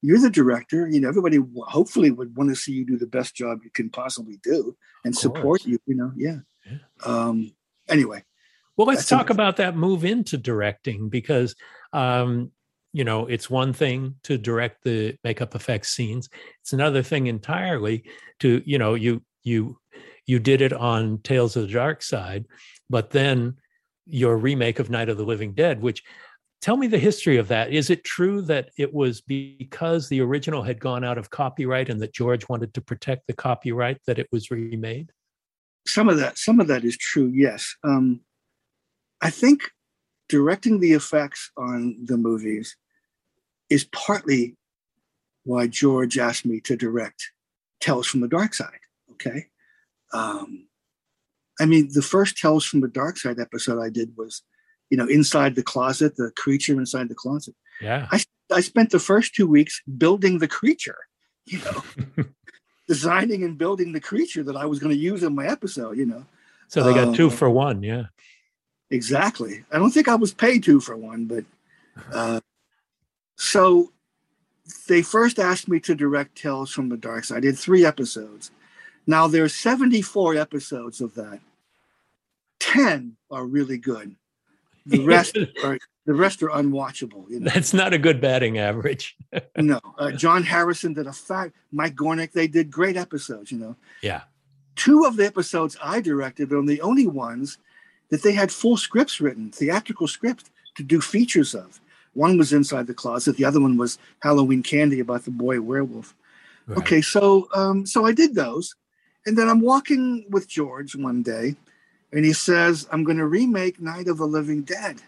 [0.01, 3.35] you're the director, you know, everybody hopefully would want to see you do the best
[3.35, 6.13] job you can possibly do and support you, you know.
[6.17, 6.39] Yeah.
[6.65, 6.79] Yeah.
[7.05, 7.53] Um
[7.89, 8.25] anyway,
[8.77, 9.37] Well, let's talk amazing.
[9.37, 11.55] about that move into directing because,
[11.93, 12.51] um,
[12.95, 16.29] you know, it's one thing to direct the makeup effects scenes.
[16.63, 18.05] It's another thing entirely
[18.41, 19.79] to, you know, you you
[20.27, 22.47] you did it on Tales of the Dark Side,
[22.89, 23.57] but then
[24.07, 26.03] your remake of Night of the Living Dead, which
[26.63, 27.73] tell me the history of that.
[27.73, 32.01] Is it true that it was because the original had gone out of copyright and
[32.01, 35.13] that George wanted to protect the copyright that it was remade?
[35.87, 37.75] some of that some of that is true, yes.
[37.85, 38.21] Um
[39.21, 39.71] I think
[40.29, 42.77] directing the effects on the movies
[43.71, 44.57] is partly
[45.45, 47.31] why George asked me to direct
[47.81, 48.84] Tales from the Dark Side.
[49.15, 49.47] Okay.
[50.13, 50.69] Um,
[51.61, 54.43] I mean, the first Tales from the Dark Side episode I did was,
[54.91, 57.55] you know, inside the closet, the creature inside the closet.
[57.81, 58.09] Yeah.
[58.11, 60.99] I I spent the first two weeks building the creature,
[61.47, 62.25] you know,
[62.89, 66.07] designing and building the creature that I was going to use in my episode, you
[66.07, 66.27] know.
[66.69, 67.83] So they got two Um, for one.
[67.83, 68.07] Yeah.
[68.91, 69.65] Exactly.
[69.73, 71.45] I don't think I was paid two for one, but
[72.13, 72.41] uh,
[73.37, 73.93] so
[74.89, 77.39] they first asked me to direct Tales from the Dark Side.
[77.39, 78.51] I did three episodes.
[79.07, 81.41] Now there's 74 episodes of that.
[82.61, 84.17] 10 are really good.
[84.87, 87.29] The rest are the rest are unwatchable.
[87.31, 87.51] You know?
[87.51, 89.17] That's not a good batting average.
[89.57, 91.55] no, uh, John Harrison did a fact.
[91.73, 93.51] Mike Gornick, they did great episodes.
[93.51, 94.23] You know, yeah.
[94.77, 97.59] Two of the episodes I directed are the only ones
[98.11, 101.81] that they had full scripts written, theatrical scripts to do features of.
[102.13, 103.37] One was Inside the Closet.
[103.37, 106.15] The other one was Halloween Candy about the boy werewolf.
[106.67, 106.79] Right.
[106.79, 108.75] Okay, so um, so I did those,
[109.27, 111.57] and then I'm walking with George one day,
[112.13, 115.03] and he says, "I'm going to remake Night of the Living Dead."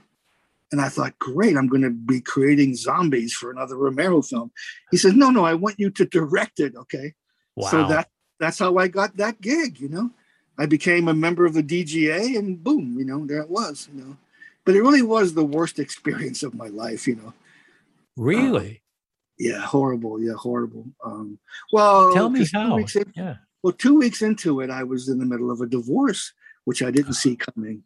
[0.72, 4.50] And I thought, great, I'm going to be creating zombies for another Romero film.
[4.90, 6.74] He says, no, no, I want you to direct it.
[6.74, 7.14] Okay.
[7.54, 7.70] Wow.
[7.70, 8.08] So that
[8.40, 10.10] that's how I got that gig, you know.
[10.58, 14.02] I became a member of the DGA and boom, you know, there it was, you
[14.02, 14.16] know
[14.66, 17.32] but it really was the worst experience of my life, you know.
[18.16, 18.68] Really?
[18.68, 18.76] Um,
[19.38, 20.20] yeah, horrible.
[20.20, 20.84] Yeah, horrible.
[21.04, 21.38] Um,
[21.72, 22.84] well, tell me how.
[23.14, 23.36] Yeah.
[23.66, 26.32] Well, two weeks into it, I was in the middle of a divorce,
[26.66, 27.82] which I didn't see coming.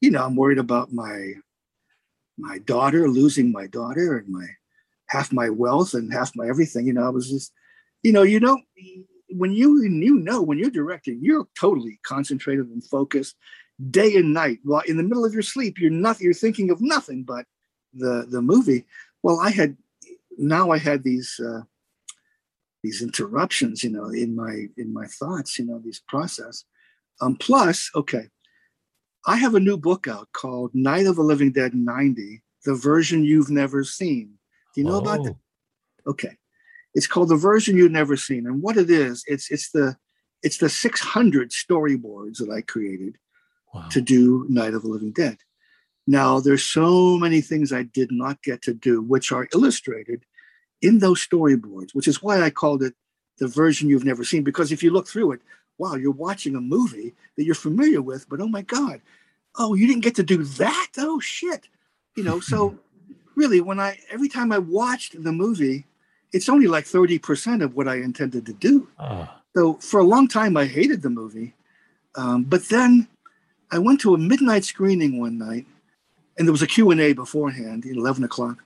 [0.00, 1.34] You know, I'm worried about my
[2.36, 4.44] my daughter losing my daughter and my
[5.06, 6.84] half my wealth and half my everything.
[6.84, 7.52] You know, I was just,
[8.02, 8.64] you know, you don't
[9.28, 13.36] when you you know when you're directing, you're totally concentrated and focused
[13.88, 16.80] day and night while in the middle of your sleep you're not you're thinking of
[16.80, 17.46] nothing but
[17.94, 18.84] the the movie
[19.22, 19.74] well i had
[20.36, 21.62] now i had these uh
[22.82, 26.64] these interruptions you know in my in my thoughts you know these process
[27.20, 28.28] um plus okay
[29.26, 33.24] i have a new book out called night of the living dead 90 the version
[33.24, 34.30] you've never seen
[34.74, 35.00] do you know oh.
[35.00, 35.36] about that
[36.06, 36.36] okay
[36.94, 39.96] it's called the version you've never seen and what it is it's it's the
[40.42, 43.16] it's the 600 storyboards that i created
[43.72, 43.86] wow.
[43.90, 45.38] to do Night of the Living Dead.
[46.06, 50.24] Now, there's so many things I did not get to do, which are illustrated
[50.82, 52.94] in those storyboards, which is why I called it
[53.38, 54.44] the version you've never seen.
[54.44, 55.40] Because if you look through it,
[55.78, 59.00] wow, you're watching a movie that you're familiar with, but oh my God,
[59.56, 60.88] oh, you didn't get to do that?
[60.98, 61.68] Oh shit.
[62.16, 62.78] You know, so
[63.34, 65.86] really, when I every time I watched the movie,
[66.32, 68.88] it's only like 30% of what I intended to do.
[68.98, 69.28] Oh.
[69.56, 71.54] So for a long time, I hated the movie.
[72.14, 73.08] Um, but then
[73.70, 75.66] I went to a midnight screening one night,
[76.38, 78.64] and there was a Q&A beforehand at 11 o'clock.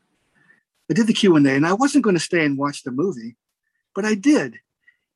[0.91, 3.37] I did the Q&A, and I wasn't going to stay and watch the movie,
[3.95, 4.55] but I did.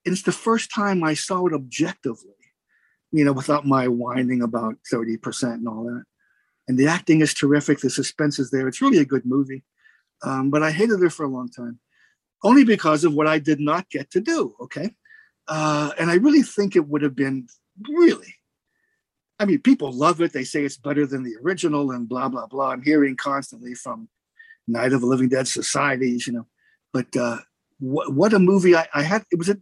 [0.05, 2.33] And it's the first time I saw it objectively,
[3.13, 6.05] you know, without my whining about 30% and all that.
[6.67, 7.81] And the acting is terrific.
[7.81, 8.69] The suspense is there.
[8.69, 9.65] It's really a good movie.
[10.23, 11.81] Um, but I hated it for a long time,
[12.43, 14.55] only because of what I did not get to do.
[14.61, 14.95] Okay.
[15.47, 17.47] Uh, and I really think it would have been
[17.89, 18.35] really
[19.39, 20.33] I mean, people love it.
[20.33, 22.71] They say it's better than the original and blah, blah, blah.
[22.71, 24.09] I'm hearing constantly from
[24.69, 26.47] Night of the Living Dead societies, you know.
[26.93, 27.39] But uh,
[27.79, 29.25] what, what a movie I, I, had.
[29.31, 29.57] It was a,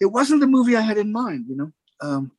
[0.00, 1.72] it wasn't the movie I had in mind, you know.
[2.00, 2.32] Um,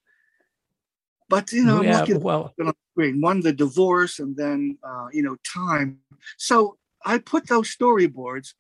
[1.30, 2.54] but you know, yeah, well,
[2.94, 6.00] screen one the divorce and then uh, you know time.
[6.38, 8.54] So I put those storyboards,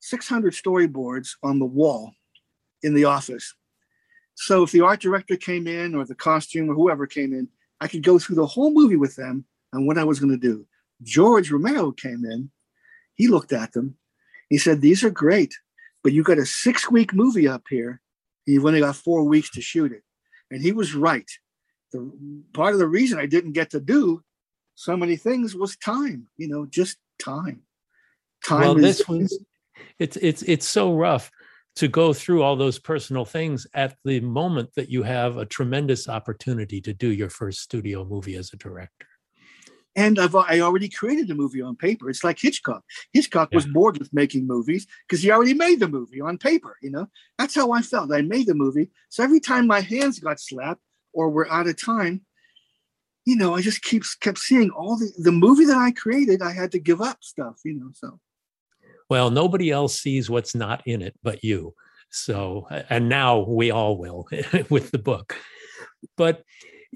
[0.00, 2.12] 600 storyboards on the wall
[2.82, 3.54] in the office.
[4.34, 7.48] So if the art director came in or the costume or whoever came in,
[7.80, 10.38] I could go through the whole movie with them and what I was going to
[10.38, 10.66] do.
[11.02, 12.50] George Romero came in.
[13.14, 13.96] He looked at them.
[14.48, 15.54] He said, These are great,
[16.02, 18.00] but you got a six week movie up here.
[18.46, 20.02] And you've only got four weeks to shoot it.
[20.50, 21.30] And he was right.
[21.92, 22.10] The
[22.52, 24.22] part of the reason I didn't get to do
[24.74, 27.62] so many things was time, you know, just time.
[28.44, 29.38] Time well, is, this was
[29.98, 31.30] it's it's it's so rough
[31.76, 36.08] to go through all those personal things at the moment that you have a tremendous
[36.08, 39.06] opportunity to do your first studio movie as a director.
[39.94, 42.08] And I've I already created a movie on paper.
[42.08, 42.82] It's like Hitchcock.
[43.12, 43.56] Hitchcock yeah.
[43.56, 46.76] was bored with making movies because he already made the movie on paper.
[46.82, 48.12] You know, that's how I felt.
[48.12, 50.80] I made the movie, so every time my hands got slapped
[51.12, 52.22] or were out of time,
[53.26, 56.40] you know, I just keep kept seeing all the the movie that I created.
[56.40, 57.60] I had to give up stuff.
[57.64, 58.18] You know, so
[59.10, 61.74] well, nobody else sees what's not in it but you.
[62.10, 64.26] So, and now we all will
[64.70, 65.36] with the book.
[66.16, 66.44] But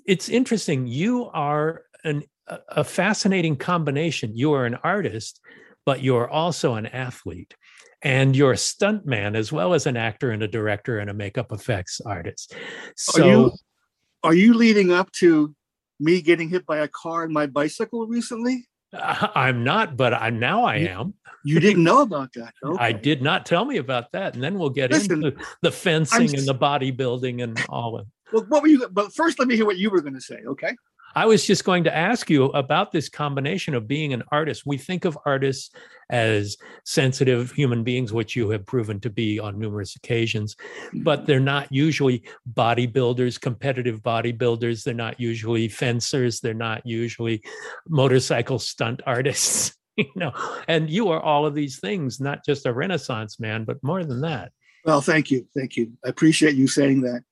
[0.06, 0.86] it's interesting.
[0.86, 2.24] You are an,
[2.68, 4.36] a fascinating combination.
[4.36, 5.40] You are an artist,
[5.84, 7.54] but you're also an athlete.
[8.02, 11.50] And you're a stuntman as well as an actor and a director and a makeup
[11.50, 12.54] effects artist.
[12.96, 13.52] So, are you,
[14.22, 15.54] are you leading up to
[15.98, 18.66] me getting hit by a car on my bicycle recently?
[18.92, 21.14] I'm not, but I now I am.
[21.44, 22.52] You didn't know about that.
[22.64, 22.82] Okay.
[22.82, 26.36] I did not tell me about that, and then we'll get Listen, into the fencing
[26.36, 28.08] and the bodybuilding and all of.
[28.32, 28.88] Well, what were you?
[28.88, 30.40] But first, let me hear what you were going to say.
[30.44, 30.74] Okay.
[31.16, 34.66] I was just going to ask you about this combination of being an artist.
[34.66, 35.70] We think of artists
[36.10, 40.56] as sensitive human beings, which you have proven to be on numerous occasions,
[40.92, 44.84] but they're not usually bodybuilders, competitive bodybuilders.
[44.84, 46.40] They're not usually fencers.
[46.40, 47.42] They're not usually
[47.88, 49.72] motorcycle stunt artists.
[49.98, 50.34] You know,
[50.68, 54.20] and you are all of these things, not just a Renaissance man, but more than
[54.20, 54.52] that.
[54.84, 55.48] Well, thank you.
[55.56, 55.92] Thank you.
[56.04, 57.22] I appreciate you saying that.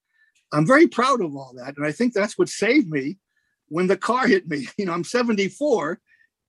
[0.50, 1.76] I'm very proud of all that.
[1.76, 3.18] And I think that's what saved me
[3.68, 4.68] when the car hit me.
[4.78, 6.00] You know, I'm 74.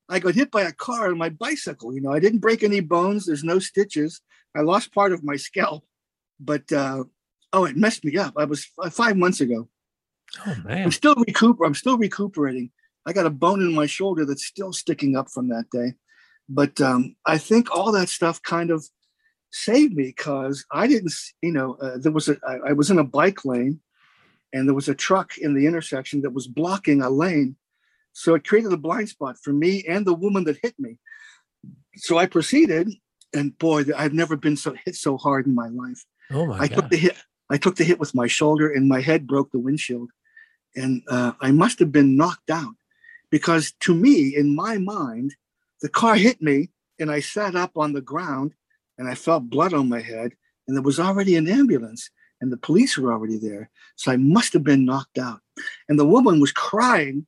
[0.08, 1.94] I got hit by a car on my bicycle.
[1.94, 3.26] You know, I didn't break any bones.
[3.26, 4.20] There's no stitches.
[4.54, 5.84] I lost part of my scalp,
[6.40, 7.04] but uh,
[7.52, 8.34] oh, it messed me up.
[8.36, 9.68] I was five months ago.
[10.46, 11.66] Oh man, I'm still recuper.
[11.66, 12.70] I'm still recuperating.
[13.06, 15.94] I got a bone in my shoulder that's still sticking up from that day.
[16.48, 18.84] But um, I think all that stuff kind of
[19.50, 21.12] saved me because I didn't,
[21.42, 23.80] you know, uh, there was a I, I was in a bike lane
[24.52, 27.56] and there was a truck in the intersection that was blocking a lane.
[28.12, 30.98] So it created a blind spot for me and the woman that hit me.
[31.96, 32.90] So I proceeded,
[33.34, 36.04] and boy, I've never been so hit so hard in my life.
[36.30, 36.76] Oh my I God.
[36.76, 37.16] took the hit.
[37.48, 40.10] I took the hit with my shoulder, and my head broke the windshield,
[40.74, 42.74] and uh, I must have been knocked out
[43.30, 45.34] because to me, in my mind,
[45.80, 48.54] the car hit me, and I sat up on the ground,
[48.98, 50.32] and I felt blood on my head,
[50.66, 52.10] and there was already an ambulance,
[52.40, 53.70] and the police were already there.
[53.96, 55.40] So I must have been knocked out.
[55.88, 57.26] And the woman was crying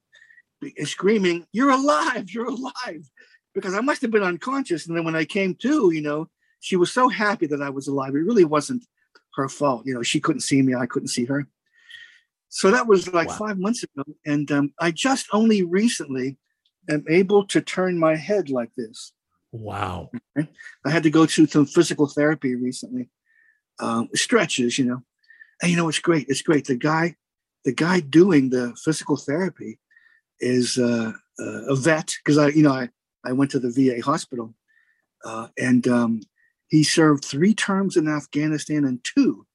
[0.61, 3.09] and screaming, You're alive, you're alive.
[3.55, 4.87] Because I must have been unconscious.
[4.87, 6.29] And then when I came to, you know,
[6.61, 8.15] she was so happy that I was alive.
[8.15, 8.85] It really wasn't
[9.35, 9.83] her fault.
[9.87, 11.47] You know, she couldn't see me, I couldn't see her.
[12.51, 13.35] So that was like Wow.
[13.35, 14.05] five months ago.
[14.27, 16.37] And um, I just only recently
[16.89, 19.13] am able to turn my head like this.
[19.53, 20.11] Wow.
[20.37, 23.09] I had to go to some physical therapy recently,
[23.81, 25.03] um, stretches, you know.
[25.63, 26.27] And you know, it's great.
[26.29, 26.67] It's great.
[26.67, 27.17] The guy,
[27.65, 29.79] the guy doing the physical therapy
[30.41, 32.89] is uh, uh, a vet because I, you know, I,
[33.25, 34.55] I went to the VA hospital
[35.25, 36.21] uh, and um,
[36.69, 39.47] he served three terms in Afghanistan and two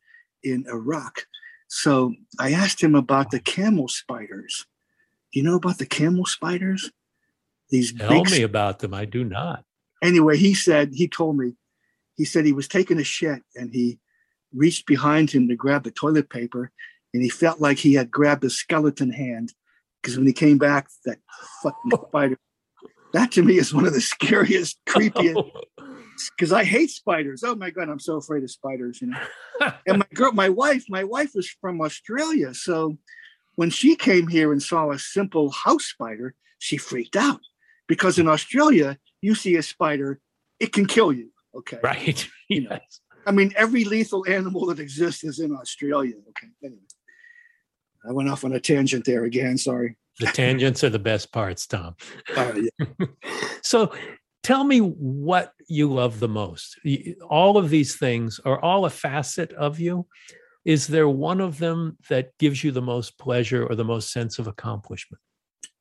[0.44, 1.26] in Iraq.
[1.68, 4.66] So I asked him about the camel spiders.
[5.32, 6.92] Do you know about the camel spiders?
[7.70, 8.94] These Tell big me about them.
[8.94, 9.64] I do not.
[10.04, 11.54] anyway, he said, he told me,
[12.16, 14.00] he said he was taking a shit and he
[14.56, 16.72] reached behind him to grab the toilet paper
[17.14, 19.54] and he felt like he had grabbed a skeleton hand
[20.02, 21.20] because when he came back, that
[21.62, 22.38] fucking spider.
[23.14, 24.92] That to me is one of the scariest, oh.
[24.92, 25.52] creepiest.
[26.36, 27.44] Because I hate spiders.
[27.44, 29.02] Oh my god, I'm so afraid of spiders.
[29.02, 29.72] You know.
[29.88, 32.98] and my girl, my wife, my wife was from Australia, so
[33.56, 37.42] when she came here and saw a simple house spider, she freaked out
[37.88, 40.20] because in Australia, you see a spider,
[40.60, 41.30] it can kill you.
[41.56, 41.80] Okay.
[41.84, 42.28] right.
[42.50, 42.72] You know.
[42.72, 43.00] yes.
[43.26, 46.16] I mean, every lethal animal that exists is in Australia.
[46.30, 46.48] Okay.
[46.64, 46.82] Anyway,
[48.08, 49.58] I went off on a tangent there again.
[49.58, 49.96] Sorry.
[50.20, 51.96] The tangents are the best parts, Tom.
[52.36, 53.08] Uh, yeah.
[53.62, 53.94] so
[54.44, 56.80] tell me what you love the most.
[57.30, 60.06] All of these things are all a facet of you.
[60.66, 64.40] Is there one of them that gives you the most pleasure or the most sense
[64.40, 65.22] of accomplishment?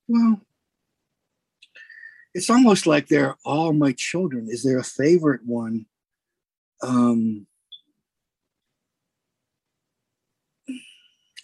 [0.09, 0.41] Well,
[2.35, 4.49] it's almost like they're all my children.
[4.49, 5.87] Is there a favorite one?
[6.83, 7.47] Um,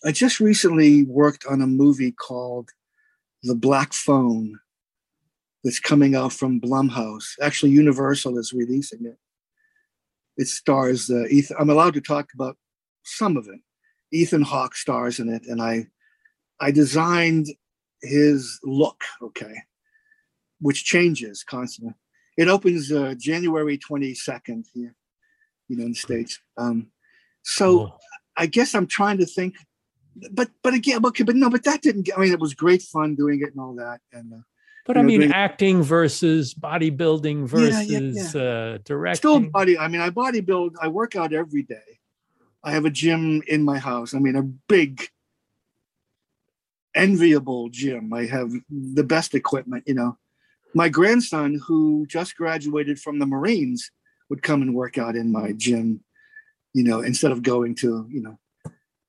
[0.04, 2.70] I just recently worked on a movie called
[3.42, 4.58] The Black Phone
[5.64, 7.32] that's coming out from Blumhouse.
[7.42, 9.18] Actually, Universal is releasing it.
[10.36, 11.56] It stars uh, Ethan.
[11.58, 12.56] I'm allowed to talk about
[13.04, 13.60] some of it.
[14.12, 15.88] Ethan Hawke stars in it, and I,
[16.60, 17.46] I designed
[18.00, 19.02] his look.
[19.20, 19.54] Okay,
[20.60, 21.94] which changes constantly.
[22.36, 24.94] It opens uh, January 22nd here,
[25.68, 26.40] you know, in the states.
[26.56, 26.88] Um,
[27.42, 28.00] so Cool.
[28.36, 29.56] I guess I'm trying to think,
[30.32, 32.02] but but again, okay, but no, but that didn't.
[32.02, 34.36] get- I mean, it was great fun doing it and all that, and uh,
[34.86, 39.16] But I know, mean, doing- acting versus bodybuilding Yeah, yeah, versus uh, directing.
[39.18, 39.78] still body.
[39.78, 40.74] I mean, I bodybuild.
[40.80, 41.98] I work out every day.
[42.64, 44.14] I have a gym in my house.
[44.14, 45.08] I mean, a big,
[46.94, 48.12] enviable gym.
[48.12, 49.84] I have the best equipment.
[49.86, 50.18] You know,
[50.74, 53.90] my grandson, who just graduated from the Marines,
[54.28, 56.04] would come and work out in my gym.
[56.74, 58.38] You know, instead of going to you know,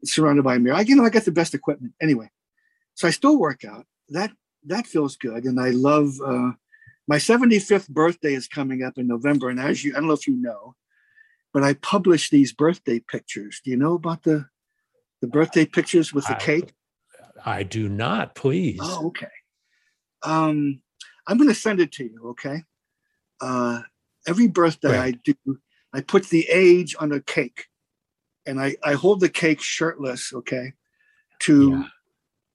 [0.03, 0.77] surrounded by a mirror.
[0.77, 2.29] I you know I got the best equipment anyway.
[2.95, 3.85] So I still work out.
[4.09, 4.31] That
[4.65, 6.19] that feels good, and I love.
[6.25, 6.51] Uh,
[7.07, 10.27] my 75th birthday is coming up in November, and as you, I don't know if
[10.27, 10.75] you know,
[11.51, 13.61] but I publish these birthday pictures.
[13.63, 14.47] Do you know about the
[15.21, 16.73] the birthday pictures with the I- cake?
[17.45, 18.79] I do not, please.
[18.81, 19.31] Oh, okay.
[20.23, 20.81] Um,
[21.25, 22.29] I'm going to send it to you.
[22.31, 22.63] Okay.
[23.39, 23.83] Uh,
[24.27, 25.33] every birthday I do,
[25.93, 27.65] I put the age on a cake,
[28.45, 30.33] and I I hold the cake shirtless.
[30.33, 30.73] Okay,
[31.41, 31.83] to Yeah.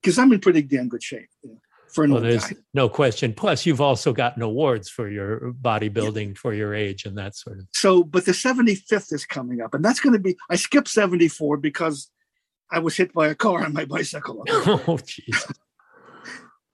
[0.03, 1.59] because I'm in pretty damn good shape you know,
[1.93, 2.57] for an well, old there's guy.
[2.75, 3.33] no question.
[3.35, 7.67] Plus, you've also gotten awards for your bodybuilding for your age and that sort of.
[7.73, 10.37] So, but the 75th is coming up, and that's going to be.
[10.51, 12.11] I skipped 74 because
[12.71, 14.45] I was hit by a car on my bicycle.
[14.67, 15.53] Oh, jeez.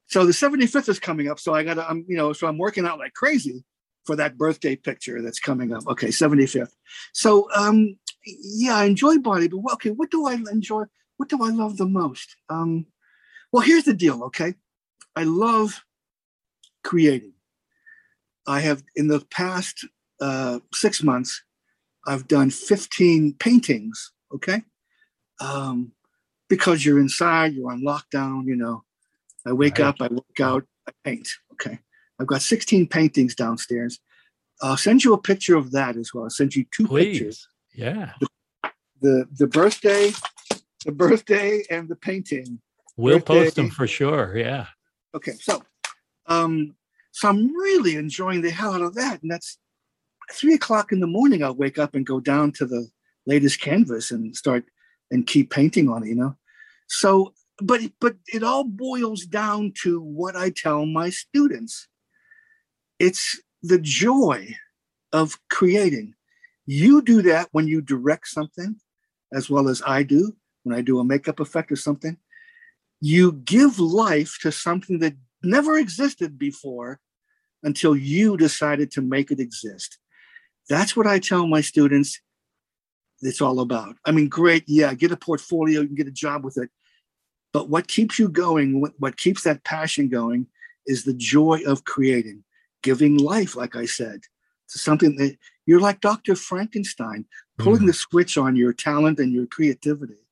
[0.06, 1.38] so the 75th is coming up.
[1.38, 3.64] So I got to, I'm, you know, so I'm working out like crazy
[4.10, 5.86] for that birthday picture that's coming up.
[5.86, 6.72] Okay, 75th.
[7.12, 7.96] So, um,
[8.26, 10.82] yeah, I enjoy body, but okay, what do I enjoy?
[11.16, 12.34] What do I love the most?
[12.48, 12.86] Um,
[13.52, 14.24] well, here's the deal.
[14.24, 14.54] Okay,
[15.14, 15.84] I love
[16.82, 17.34] creating.
[18.48, 19.86] I have in the past
[20.20, 21.44] uh, six months,
[22.04, 24.12] I've done 15 paintings.
[24.34, 24.62] Okay,
[25.40, 25.92] um,
[26.48, 28.46] because you're inside, you're on lockdown.
[28.46, 28.82] You know,
[29.46, 29.86] I wake Right.
[29.86, 31.28] up, I work out, I paint.
[31.52, 31.78] Okay,
[32.20, 33.98] I've got 16 paintings downstairs.
[34.62, 36.24] I'll send you a picture of that as well.
[36.24, 37.48] I'll send you two pictures.
[37.74, 38.12] Yeah.
[39.00, 40.12] The the birthday,
[40.84, 42.60] the birthday and the painting.
[42.96, 44.36] We'll post them for sure.
[44.36, 44.66] Yeah.
[45.14, 45.62] Okay, so
[46.26, 46.74] um
[47.12, 49.22] so I'm really enjoying the hell out of that.
[49.22, 49.56] And that's
[50.32, 51.42] three o'clock in the morning.
[51.42, 52.86] I'll wake up and go down to the
[53.26, 54.64] latest canvas and start
[55.10, 56.36] and keep painting on it, you know.
[56.86, 61.88] So but but it all boils down to what I tell my students.
[63.00, 64.54] It's the joy
[65.12, 66.14] of creating.
[66.66, 68.76] You do that when you direct something,
[69.34, 72.16] as well as I do when I do a makeup effect or something.
[73.00, 77.00] You give life to something that never existed before
[77.62, 79.98] until you decided to make it exist.
[80.68, 82.20] That's what I tell my students
[83.22, 83.96] it's all about.
[84.04, 86.70] I mean, great, yeah, get a portfolio, you can get a job with it.
[87.52, 90.46] But what keeps you going, what, keeps that passion going,
[90.86, 92.44] is the joy of creating,
[92.82, 94.22] giving life, like I said,
[94.70, 96.34] to something that you're like Dr.
[96.34, 97.26] Frankenstein,
[97.58, 97.86] pulling Mhm.
[97.86, 100.26] the switch on your talent and your creativity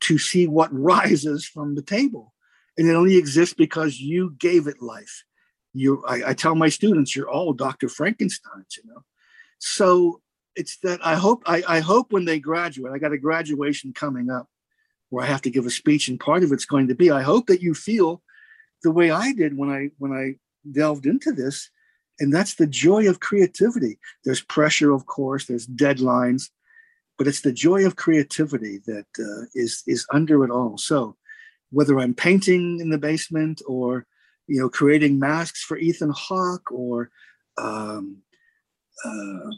[0.00, 2.34] to see what rises from the table.
[2.76, 5.24] And it only exists because you gave it life.
[5.74, 7.88] You, I, I tell my students, you're all Dr.
[7.88, 9.04] Frankensteins, you know.
[9.58, 10.22] So
[10.56, 14.30] it's that I hope I, I hope when they graduate, I got a graduation coming
[14.30, 14.48] up
[15.10, 17.22] where I have to give a speech, and part of it's going to be I
[17.22, 18.22] hope that you feel
[18.82, 20.36] the way I did when I when I
[20.70, 21.70] delved into this,
[22.18, 23.98] and that's the joy of creativity.
[24.24, 26.50] There's pressure, of course, there's deadlines,
[27.18, 30.78] but it's the joy of creativity that uh, is is under it all.
[30.78, 31.16] So
[31.70, 34.06] whether I'm painting in the basement or
[34.46, 37.10] you know creating masks for Ethan Hawke or
[37.58, 38.18] um,
[39.04, 39.50] uh,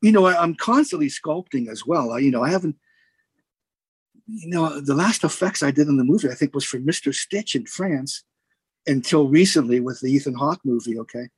[0.00, 2.12] you know I, I'm constantly sculpting as well.
[2.12, 2.76] I, you know I haven't
[4.26, 7.14] you know the last effects I did in the movie I think was for Mr.
[7.14, 8.24] Stitch in France
[8.86, 10.98] until recently with the Ethan Hawke movie.
[10.98, 11.28] Okay.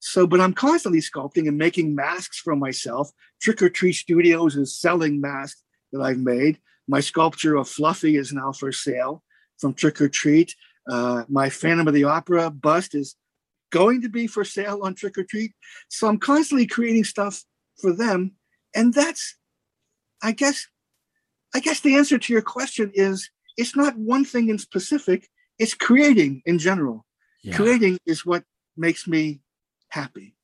[0.00, 3.10] So, but I'm constantly sculpting and making masks for myself.
[3.40, 6.58] Trick or Treat Studios is selling masks that I've made.
[6.86, 9.22] My sculpture of Fluffy is now for sale
[9.58, 10.54] from Trick or Treat.
[10.88, 13.16] Uh, my Phantom of the Opera bust is
[13.70, 15.52] going to be for sale on Trick or Treat.
[15.88, 17.42] So I'm constantly creating stuff
[17.80, 18.32] for them,
[18.74, 19.36] and that's,
[20.22, 20.66] I guess,
[21.54, 25.28] I guess the answer to your question is it's not one thing in specific.
[25.58, 27.04] It's creating in general.
[27.42, 27.56] Yeah.
[27.56, 28.44] Creating is what
[28.76, 29.40] makes me
[29.88, 30.34] happy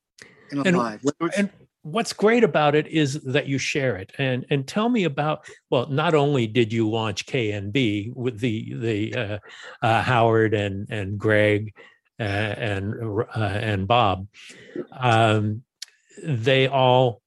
[0.51, 1.01] and And- alive.
[1.05, 1.49] It's- and
[1.81, 5.85] what's great about it is that you share it and and tell me about well
[5.87, 9.37] not only did you launch knb with the the uh,
[9.83, 11.71] uh, howard and and greg
[12.19, 12.95] uh, and
[13.35, 14.27] uh, and bob
[14.99, 15.61] um,
[16.23, 17.21] they all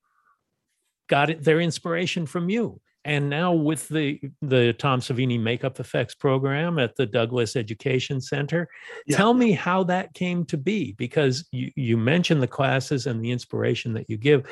[1.09, 6.15] got it, their inspiration from you and now with the the tom savini makeup effects
[6.15, 8.69] program at the douglas education center
[9.07, 9.17] Yeah.
[9.17, 13.31] tell me how that came to be because you, you mentioned the classes and the
[13.31, 14.47] inspiration that you give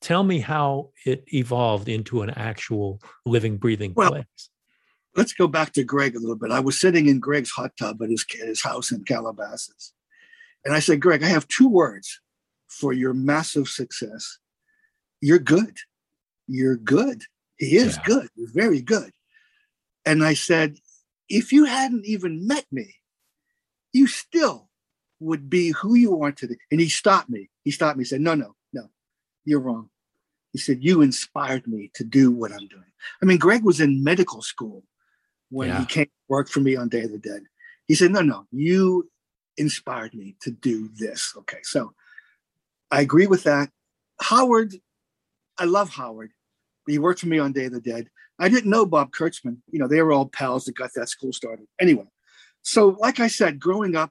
[0.00, 4.50] tell me how it evolved into an actual living breathing Well, place
[5.14, 6.50] let's go back to Greg a little bit.
[6.50, 9.92] I was sitting in Greg's hot tub at his, at his house in Calabasas.
[10.64, 12.20] And I said, Greg, I have two words
[12.68, 14.38] for your massive success.
[15.20, 15.76] You're good.
[16.46, 17.22] You're good.
[17.58, 18.02] He is Yeah.
[18.04, 18.28] good.
[18.34, 19.12] He's very good.
[20.04, 20.78] And I said,
[21.28, 22.96] if you hadn't even met me,
[23.92, 24.68] you still
[25.20, 26.56] would be who you are today.
[26.70, 27.50] And he stopped me.
[27.62, 28.02] He stopped me.
[28.02, 28.90] He said, no, no, no,
[29.44, 29.90] you're wrong.
[30.52, 32.92] He said, you inspired me to do what I'm doing.
[33.22, 34.82] I mean, Greg was in medical school
[35.50, 35.80] when Yeah.
[35.80, 37.44] he came to work for me on Day of the Dead.
[37.86, 39.10] He said, no, no, you
[39.56, 41.32] inspired me to do this.
[41.36, 41.60] Okay.
[41.62, 41.94] So
[42.90, 43.70] I agree with that.
[44.20, 44.74] Howard,
[45.58, 46.32] I love Howard.
[46.86, 48.08] He worked for me on Day of the Dead.
[48.38, 49.58] I didn't know Bob Kurtzman.
[49.70, 51.66] You know, they were all pals that got that school started.
[51.80, 52.06] Anyway,
[52.62, 54.10] so like I said, growing up,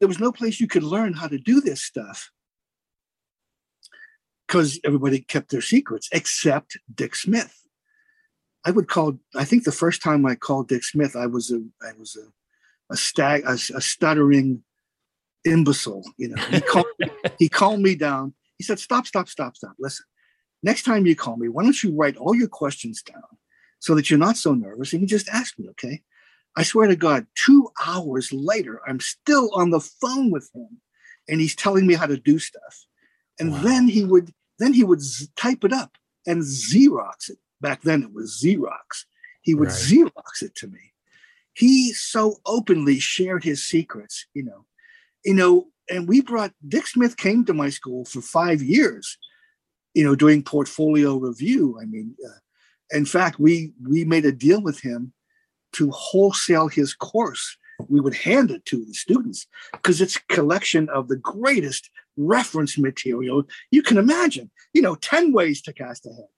[0.00, 2.30] there was no place you could learn how to do this stuff
[4.46, 7.54] because everybody kept their secrets except Dick Smith.
[8.64, 9.18] I would call.
[9.34, 12.92] I think the first time I called Dick Smith, I was a I was a
[12.92, 14.62] a stag a, a stuttering
[15.44, 16.04] imbecile.
[16.16, 16.86] You know, he called
[17.38, 18.34] he calmed me down.
[18.58, 19.74] He said, "Stop, stop, stop, stop.
[19.78, 20.04] Listen,
[20.62, 23.22] next time you call me, why don't you write all your questions down
[23.78, 26.02] so that you're not so nervous and you just ask me, okay?"
[26.56, 30.80] I swear to God, two hours later, I'm still on the phone with him,
[31.28, 32.86] and he's telling me how to do stuff.
[33.38, 33.62] And wow.
[33.62, 35.92] then he would then he would z- type it up
[36.26, 37.38] and Xerox it.
[37.60, 39.04] Back then it was Xerox.
[39.42, 39.76] He would right.
[39.76, 40.92] Xerox it to me.
[41.54, 44.66] He so openly shared his secrets, you know,
[45.24, 45.68] you know.
[45.88, 49.18] And we brought Dick Smith came to my school for five years,
[49.94, 51.78] you know, doing portfolio review.
[51.80, 52.38] I mean, uh,
[52.90, 55.12] in fact, we we made a deal with him
[55.72, 57.56] to wholesale his course.
[57.88, 63.44] We would hand it to the students because it's collection of the greatest reference material
[63.70, 64.50] you can imagine.
[64.74, 66.28] You know, 10 ways to cast a head,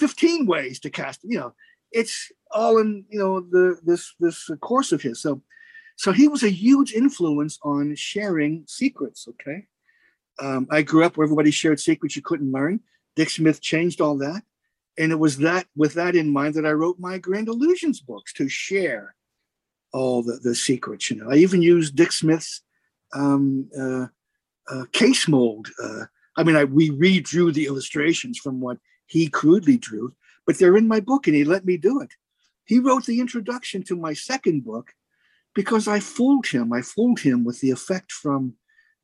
[0.00, 1.54] 15 ways to cast, you know,
[1.92, 5.20] it's all in, you know, the this this course of his.
[5.20, 5.42] So
[5.96, 9.66] so he was a huge influence on sharing secrets, okay?
[10.38, 12.80] Um, I grew up where everybody shared secrets you couldn't learn.
[13.14, 14.42] Dick Smith changed all that
[14.98, 18.32] and it was that with that in mind that I wrote my Grand Illusions books
[18.34, 19.14] to share
[19.92, 21.10] all the, the secrets.
[21.10, 22.62] You know, I even used Dick Smith's
[23.14, 24.06] um, uh,
[24.68, 25.68] uh, case mold.
[25.82, 26.04] Uh,
[26.36, 30.14] I mean, I we redrew the illustrations from what he crudely drew,
[30.46, 32.12] but they're in my book, and he let me do it.
[32.64, 34.92] He wrote the introduction to my second book
[35.54, 36.72] because I fooled him.
[36.72, 38.54] I fooled him with the effect from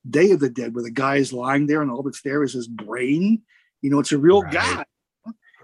[0.09, 2.53] Day of the Dead, where the guy is lying there, and all that's there is
[2.53, 3.42] his brain.
[3.80, 4.53] You know, it's a real right.
[4.53, 4.84] guy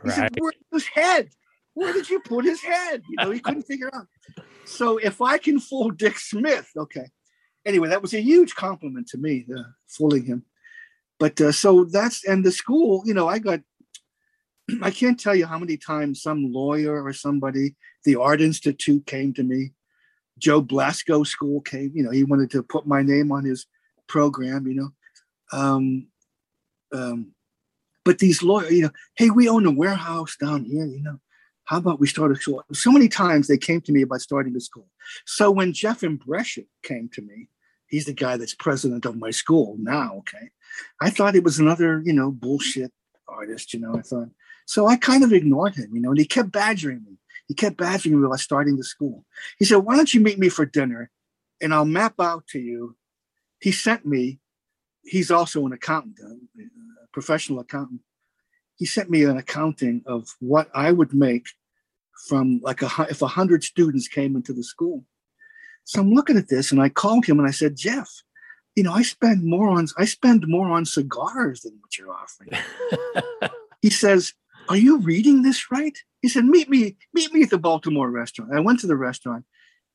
[0.03, 0.17] he right.
[0.17, 1.31] said, Where's his head?
[1.75, 3.03] Where did you put his head?
[3.09, 4.07] You know, he couldn't figure out.
[4.65, 7.07] So if I can fool Dick Smith, okay.
[7.65, 10.45] Anyway, that was a huge compliment to me, uh, fooling him.
[11.19, 13.61] But uh, so that's and the school, you know, I got.
[14.83, 19.33] I can't tell you how many times some lawyer or somebody, the Art Institute came
[19.35, 19.73] to me.
[20.39, 23.67] Joe Blasco School came, you know, he wanted to put my name on his
[24.09, 24.91] program, you know.
[25.53, 26.09] Um,
[26.93, 27.33] um,
[28.05, 31.21] but these lawyers, you know, hey, we own a warehouse down here, you know.
[31.65, 32.65] How about we start a school?
[32.73, 34.89] So many times they came to me about starting a school.
[35.27, 37.51] So when Jeff Imbrescia came to me,
[37.89, 40.49] he's the guy that's president of my school now, okay.
[41.03, 42.91] I thought it was another, you know, bullshit
[43.29, 43.97] artist, you know.
[43.99, 44.29] I thought
[44.69, 47.17] so I kind of ignored him, you know, and he kept badgering me.
[47.47, 49.25] He kept badgering me about starting the school.
[49.59, 51.11] He said, Why don't you meet me for dinner
[51.63, 52.95] and I'll map out to you?
[53.61, 54.39] He sent me,
[55.05, 58.01] he's also an accountant, uh, professional accountant,
[58.77, 61.49] he sent me an accounting of what I would make
[62.29, 65.05] from like a if a hundred students came into the school.
[65.85, 68.09] So I'm looking at this and I called him and I said, Jeff,
[68.77, 72.51] you know, I spend more on I spend more on cigars than what you're offering.
[73.83, 74.33] he says,
[74.69, 75.97] Are you reading this right?
[76.23, 78.55] He said, Meet me, meet me at the Baltimore restaurant.
[78.55, 79.45] I went to the restaurant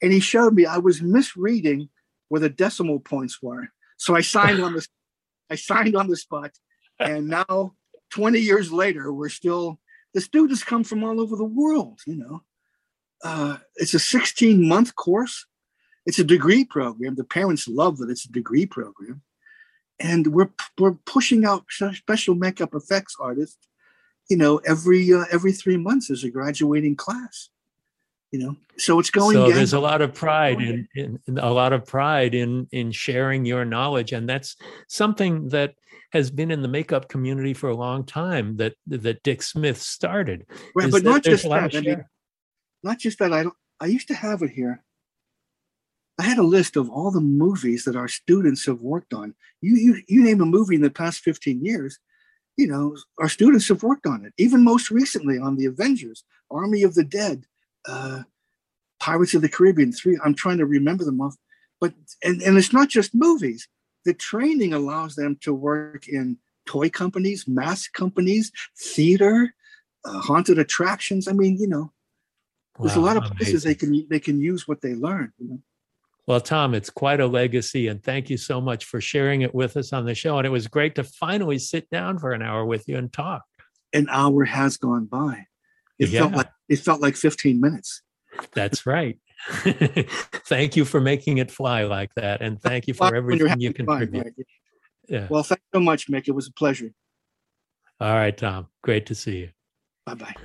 [0.02, 1.90] and he showed me I was misreading
[2.30, 3.68] where the decimal points were.
[3.98, 4.86] So I signed on the
[5.50, 6.52] I signed on the spot
[7.00, 7.74] and now
[8.12, 9.80] 20 years later we're still
[10.14, 12.44] the students come from all over the world you know?
[13.24, 15.46] Uh, it's a 16 month course.
[16.06, 17.16] It's a degree program.
[17.16, 19.22] The parents love that it's a degree program.
[20.00, 23.68] And we're we're pushing out special makeup effects artists
[24.30, 27.50] you know every uh, every three months as a graduating class
[28.34, 28.58] you know?
[28.78, 31.86] So it's going so there's a lot of pride in, in, in, a lot of
[31.86, 34.58] pride in in sharing your knowledge and that's
[34.90, 35.76] something that
[36.12, 40.48] has been in the makeup community for a long time that that dick smith started
[40.76, 42.04] right but not just that I mean,
[42.82, 44.84] not just that i don't i used to have it here.
[46.20, 49.34] I had a list of all the movies that our students have worked on.
[49.62, 52.00] You you you name a movie in the past 15 years
[52.58, 56.84] you know our students have worked on it even most recently on the avengers army
[56.84, 57.46] of the dead
[57.88, 58.24] uh,
[59.00, 60.18] Pirates of the Caribbean three.
[60.24, 61.36] I'm trying to remember them off,
[61.82, 63.68] but and and it's not just movies.
[64.06, 69.54] The training allows them to work in toy companies, mask companies, theater,
[70.06, 71.28] uh, haunted attractions.
[71.28, 71.92] I mean, you know,
[72.78, 75.34] wow, there's a lot of places they can they can use what they learn.
[75.38, 75.60] You know?
[76.26, 79.76] Well, Tom, it's quite a legacy, and thank you so much for sharing it with
[79.76, 80.38] us on the show.
[80.38, 83.44] And it was great to finally sit down for an hour with you and talk.
[83.92, 85.48] An hour has gone by.
[86.00, 86.22] It yeah.
[86.22, 88.02] felt like it felt like 15 minutes.
[88.54, 89.18] That's right.
[89.50, 92.42] thank you for making it fly like that.
[92.42, 94.24] And thank you for everything you contribute.
[94.24, 94.48] Fun, right?
[95.10, 95.28] Yeah.
[95.30, 96.28] Well, thanks so much, Mick.
[96.28, 96.92] It was a pleasure.
[98.00, 98.68] All right, Tom.
[98.82, 99.50] Great to see you.
[100.06, 100.36] Bye bye.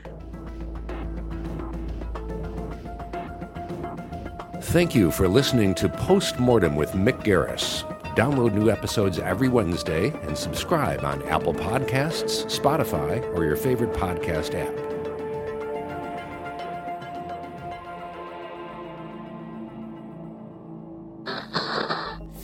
[4.61, 7.85] Thank you for listening to Postmortem with Mick Garris.
[8.17, 14.55] Download new episodes every Wednesday and subscribe on Apple Podcasts, Spotify, or your favorite podcast
[14.55, 14.88] app.